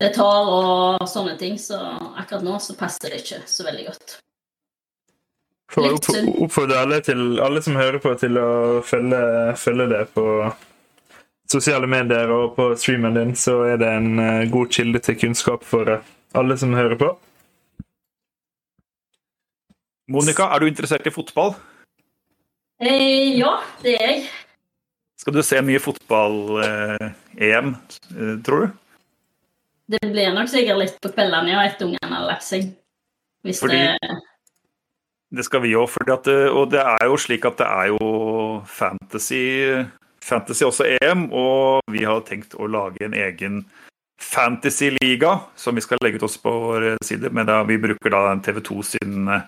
det 0.00 0.14
tar 0.16 0.52
og 0.52 1.04
sånne 1.10 1.36
ting. 1.40 1.58
Så 1.60 1.78
akkurat 1.78 2.46
nå 2.46 2.56
så 2.62 2.76
passer 2.78 3.12
det 3.12 3.22
ikke 3.24 3.42
så 3.50 3.68
veldig 3.68 3.86
godt. 3.90 4.18
For 5.68 5.84
å 5.84 5.98
oppfordre 6.46 6.80
alle, 6.80 7.02
til, 7.04 7.36
alle 7.44 7.60
som 7.64 7.76
hører 7.76 8.00
på, 8.00 8.14
til 8.16 8.38
å 8.40 8.80
følge, 8.88 9.20
følge, 9.60 9.88
det 9.92 10.06
på 10.14 10.24
sosiale 11.52 11.88
medier 11.88 12.32
og 12.32 12.54
på 12.56 12.70
streamen 12.80 13.16
din, 13.18 13.34
så 13.36 13.60
er 13.68 13.80
det 13.80 13.90
en 13.98 14.14
uh, 14.16 14.48
god 14.48 14.72
kilde 14.72 15.02
til 15.04 15.18
kunnskap 15.20 15.66
for 15.68 15.98
uh, 15.98 16.14
alle 16.40 16.56
som 16.60 16.72
hører 16.76 16.96
på. 17.00 17.12
Monica, 20.08 20.48
er 20.48 20.64
du 20.64 20.70
interessert 20.70 21.04
i 21.04 21.12
fotball? 21.12 21.52
Eh, 22.80 23.36
ja, 23.36 23.58
det 23.84 23.98
er 23.98 24.06
jeg. 24.06 24.28
Skal 25.18 25.34
du 25.34 25.42
se 25.42 25.58
mye 25.66 25.80
fotball-EM, 25.82 27.72
eh, 27.74 28.34
tror 28.46 28.66
du? 28.66 28.68
Det 29.88 30.04
blir 30.12 30.34
nok 30.36 30.50
sikkert 30.52 30.78
litt 30.78 30.98
på 31.02 31.10
kveldene, 31.10 31.54
ja, 31.54 31.64
etter 31.66 31.88
ungene 31.88 32.12
har 32.12 32.26
lagt 32.28 32.46
seg. 32.46 32.68
Hvis 33.42 33.62
Fordi, 33.62 33.80
det 33.96 34.18
Det 35.30 35.44
skal 35.44 35.60
vi 35.60 35.74
òg, 35.76 35.92
og 36.08 36.70
det 36.70 36.80
er 36.80 37.04
jo 37.04 37.16
slik 37.20 37.44
at 37.44 37.58
det 37.58 37.66
er 37.66 37.86
jo 37.92 38.62
fantasy, 38.64 39.84
fantasy 40.24 40.64
også 40.64 40.86
EM, 41.02 41.28
og 41.32 41.82
vi 41.90 42.04
har 42.04 42.20
tenkt 42.24 42.54
å 42.54 42.66
lage 42.66 43.04
en 43.04 43.12
egen 43.12 43.64
fantasy-liga 44.18 45.40
som 45.56 45.74
vi 45.74 45.80
skal 45.84 45.98
legge 46.02 46.16
ut 46.16 46.22
oss 46.22 46.38
på 46.40 46.50
vår 46.50 46.96
side. 47.04 47.30
Men 47.30 47.46
da, 47.46 47.62
vi 47.64 47.78
bruker 47.78 48.10
da 48.10 48.34
TV2 48.34 48.82
sin 48.82 49.28
eh, 49.28 49.42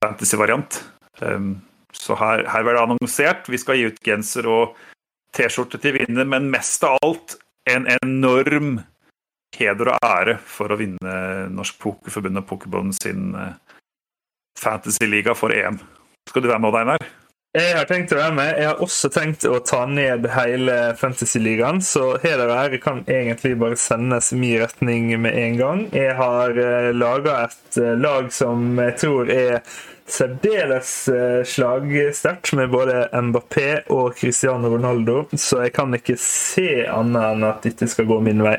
fantasy-variant. 0.00 0.84
Um, 1.20 1.60
så 1.92 2.16
her, 2.18 2.44
her 2.48 2.62
var 2.62 2.74
det 2.74 2.84
annonsert. 2.86 3.48
Vi 3.48 3.58
skal 3.58 3.78
gi 3.78 3.88
ut 3.88 4.00
genser 4.04 4.48
og 4.48 4.76
T-skjorte 5.38 5.80
til 5.82 5.94
vinner, 6.00 6.26
men 6.26 6.50
mest 6.52 6.82
av 6.86 6.98
alt 7.06 7.38
en 7.70 7.86
enorm 7.98 8.80
heder 9.56 9.92
og 9.94 10.02
ære 10.04 10.36
for 10.44 10.74
å 10.74 10.78
vinne 10.80 11.14
Norsk 11.54 11.78
Pokerforbund 11.82 12.42
og 12.42 12.48
Pokerbond 12.50 12.98
sin 12.98 13.30
fantasyliga 14.58 15.34
for 15.38 15.54
EM. 15.54 15.78
Skal 16.28 16.44
du 16.44 16.50
være 16.50 16.62
med, 16.62 16.76
Einar? 16.82 17.08
Jeg 17.56 17.72
har 17.78 17.86
tenkt 17.88 18.12
å 18.12 18.18
være 18.18 18.34
med. 18.36 18.48
Jeg 18.60 18.68
har 18.68 18.80
også 18.84 19.08
tenkt 19.08 19.44
å 19.48 19.56
ta 19.64 19.80
ned 19.88 20.26
hele 20.34 20.74
Fantasy-ligaen, 21.00 21.80
så 21.80 22.18
heder 22.20 22.50
og 22.50 22.58
ære 22.58 22.80
kan 22.82 23.00
egentlig 23.08 23.54
bare 23.58 23.78
sendes 23.80 24.28
min 24.36 24.58
retning 24.60 25.08
med 25.24 25.32
en 25.32 25.56
gang. 25.56 25.80
Jeg 25.96 26.12
har 26.18 26.52
uh, 26.60 26.90
laga 26.92 27.38
et 27.46 27.80
uh, 27.80 27.94
lag 27.96 28.28
som 28.36 28.76
jeg 28.76 28.98
tror 29.00 29.32
er 29.32 29.62
særdeles 30.12 30.90
uh, 31.12 31.42
slagsterkt, 31.46 32.52
med 32.58 32.70
både 32.72 33.08
Mbappé 33.12 33.68
og 33.94 34.16
Cristiano 34.18 34.70
Ronaldo, 34.72 35.22
så 35.32 35.62
jeg 35.66 35.74
kan 35.76 35.94
ikke 35.96 36.16
se 36.20 36.84
annet 36.90 37.34
enn 37.34 37.46
at 37.48 37.64
dette 37.66 37.88
skal 37.90 38.08
gå 38.08 38.20
min 38.24 38.42
vei. 38.44 38.56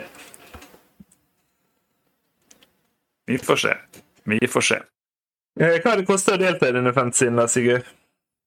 Vi 3.29 3.37
får 3.37 3.61
se. 3.61 3.75
Vi 4.29 4.39
får 4.49 4.65
se. 4.65 4.79
Hva 5.59 5.91
har 5.91 5.99
det 5.99 6.07
kosta 6.07 6.37
å 6.37 6.41
delta 6.41 6.69
i 6.69 6.75
denne 6.75 6.93
fantasyen, 6.95 7.37
da, 7.37 7.45
Sigurd? 7.51 7.87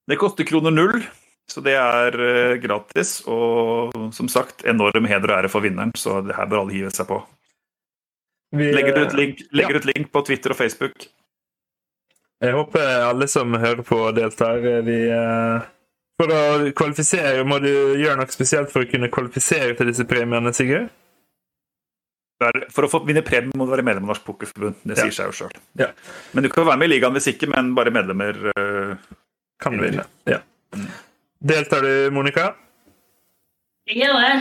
Det 0.08 0.18
koster 0.18 0.46
kroner 0.48 0.74
null, 0.74 1.04
så 1.50 1.62
det 1.62 1.76
er 1.78 2.18
uh, 2.18 2.56
gratis. 2.62 3.20
Og 3.30 3.94
som 4.16 4.30
sagt, 4.32 4.66
enorm 4.66 5.06
heder 5.10 5.30
og 5.30 5.38
ære 5.42 5.52
for 5.52 5.64
vinneren, 5.64 5.94
så 5.98 6.20
det 6.26 6.38
her 6.38 6.50
bør 6.50 6.64
alle 6.64 6.78
hive 6.80 6.90
seg 6.94 7.10
på. 7.10 7.20
Vi, 8.52 8.68
legger 8.74 8.96
du 8.96 9.06
ut 9.06 9.14
link, 9.16 9.44
legger 9.54 9.78
ja. 9.78 9.80
ut 9.80 9.86
link 9.88 10.10
på 10.12 10.24
Twitter 10.28 10.52
og 10.52 10.58
Facebook? 10.58 11.06
Jeg 12.42 12.56
håper 12.56 13.04
alle 13.06 13.28
som 13.30 13.54
hører 13.54 13.84
på, 13.86 13.98
deltar. 14.16 14.64
Vi, 14.86 14.96
uh, 15.14 15.62
for 16.18 16.32
å 16.34 16.72
kvalifisere, 16.74 17.44
må 17.46 17.60
du 17.62 17.70
gjøre 17.70 18.18
noe 18.18 18.34
spesielt 18.34 18.72
for 18.72 18.82
å 18.82 18.90
kunne 18.90 19.10
kvalifisere 19.12 19.76
til 19.78 19.92
disse 19.92 20.06
premiene, 20.10 20.50
Sigurd? 20.56 20.90
For 22.74 22.82
å 22.82 22.90
få 22.90 23.04
vinne 23.06 23.22
premie 23.22 23.54
må 23.54 23.68
du 23.68 23.70
være 23.70 23.84
medlem 23.86 24.08
av 24.08 24.16
Norsk 24.16 24.24
Pokerforbund. 24.26 24.80
Det 24.82 24.96
sier 24.98 25.12
ja. 25.12 25.14
seg 25.14 25.30
jo 25.30 25.36
sjøl. 25.44 25.54
Ja. 25.78 25.92
Men 26.34 26.42
du 26.42 26.50
kan 26.50 26.66
være 26.66 26.80
med 26.80 26.90
i 26.90 26.96
ligaen 26.96 27.14
hvis 27.14 27.30
ikke, 27.30 27.46
men 27.52 27.70
bare 27.78 27.94
medlemmer 27.94 28.40
uh, 28.50 29.12
kan 29.62 29.78
vinne. 29.78 30.08
Ja. 30.26 30.40
Deltar 31.52 31.86
du, 31.86 32.10
Monica? 32.14 32.48
Jeg 33.86 34.02
gjør 34.02 34.18
det. 34.18 34.34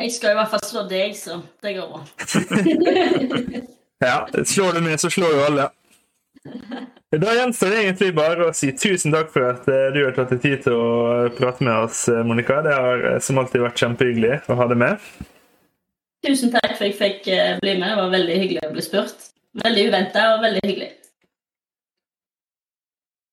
Jeg 0.00 0.14
skal 0.14 0.32
i 0.32 0.38
hvert 0.38 0.54
fall 0.54 0.62
slå 0.64 0.86
deg, 0.90 1.18
så 1.18 1.40
det 1.66 1.74
går 1.76 1.90
bra. 1.90 2.04
ja, 4.06 4.16
slår 4.46 4.78
du 4.78 4.82
med, 4.86 4.96
så 5.02 5.10
slår 5.10 5.34
jo 5.34 5.44
alle. 5.48 5.66
Da 7.10 7.32
gjenstår 7.34 7.72
det 7.72 7.80
egentlig 7.82 8.12
bare 8.14 8.46
å 8.46 8.52
si 8.54 8.70
tusen 8.78 9.10
takk 9.10 9.32
for 9.34 9.48
at 9.48 9.66
eh, 9.66 9.88
du 9.90 10.04
har 10.04 10.14
tatt 10.14 10.30
deg 10.30 10.44
tid 10.44 10.60
til 10.62 10.76
å 10.78 11.26
prate 11.34 11.66
med 11.66 11.88
oss, 11.88 12.04
eh, 12.08 12.22
Monica. 12.22 12.60
Det 12.62 12.76
har 12.76 13.02
som 13.24 13.40
alltid 13.42 13.64
vært 13.64 13.82
kjempehyggelig 13.82 14.36
å 14.46 14.58
ha 14.60 14.68
deg 14.70 14.78
med. 14.78 15.10
Tusen 16.26 16.52
takk 16.52 16.74
for 16.76 16.84
at 16.84 16.86
jeg 16.86 16.98
fikk 17.00 17.28
eh, 17.32 17.58
bli 17.62 17.74
med. 17.80 17.88
Det 17.88 17.98
var 17.98 18.14
veldig 18.14 18.38
hyggelig 18.44 18.64
å 18.68 18.72
bli 18.74 18.84
spurt. 18.84 19.28
Veldig 19.64 19.86
uventa 19.90 20.24
og 20.36 20.44
veldig 20.44 20.62
hyggelig. 20.62 20.90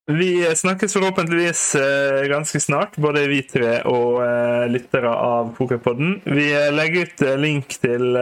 Vi 0.08 0.30
snakkes 0.56 0.94
forhåpentligvis 0.96 1.62
eh, 1.76 2.22
ganske 2.32 2.62
snart, 2.64 2.96
både 3.04 3.26
vi 3.28 3.42
tre 3.44 3.82
og 3.92 4.22
eh, 4.24 4.66
lyttere 4.72 5.12
av 5.12 5.52
Pokerpodden. 5.58 6.22
Vi 6.32 6.48
legger 6.74 7.12
ut 7.12 7.26
link 7.44 7.76
til 7.84 8.16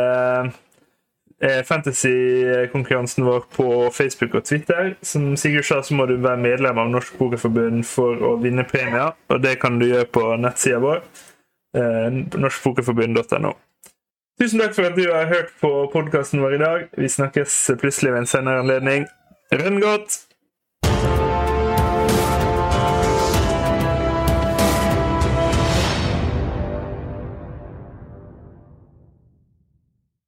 fantasy-konkurransen 1.68 3.26
vår 3.26 3.46
på 3.56 3.68
Facebook 3.94 4.36
og 4.40 4.46
Twitter. 4.48 4.94
Som 5.06 5.34
Sigurd 5.38 5.68
sa, 5.68 5.82
så 5.84 5.96
må 5.98 6.08
du 6.10 6.16
være 6.18 6.42
medlem 6.42 6.80
av 6.82 6.90
Norsk 6.94 7.18
Pokerforbund 7.20 7.86
for 7.90 8.22
å 8.22 8.36
vinne 8.42 8.66
premier. 8.68 9.14
Og 9.30 9.44
det 9.44 9.58
kan 9.62 9.80
du 9.80 9.88
gjøre 9.88 10.10
på 10.10 10.26
nettsida 10.42 10.82
vår, 10.84 11.04
norskpokerforbund.no. 12.36 13.56
Tusen 14.42 14.60
takk 14.60 14.74
for 14.76 14.90
at 14.90 14.98
du 15.00 15.06
har 15.08 15.30
hørt 15.32 15.54
på 15.62 15.70
podkasten 15.94 16.42
vår 16.44 16.58
i 16.58 16.64
dag. 16.64 16.88
Vi 17.00 17.10
snakkes 17.12 17.60
plutselig 17.80 18.12
ved 18.12 18.26
en 18.26 18.32
senere 18.34 18.64
anledning. 18.66 19.06
Rønn 19.54 19.80
godt! 19.84 20.18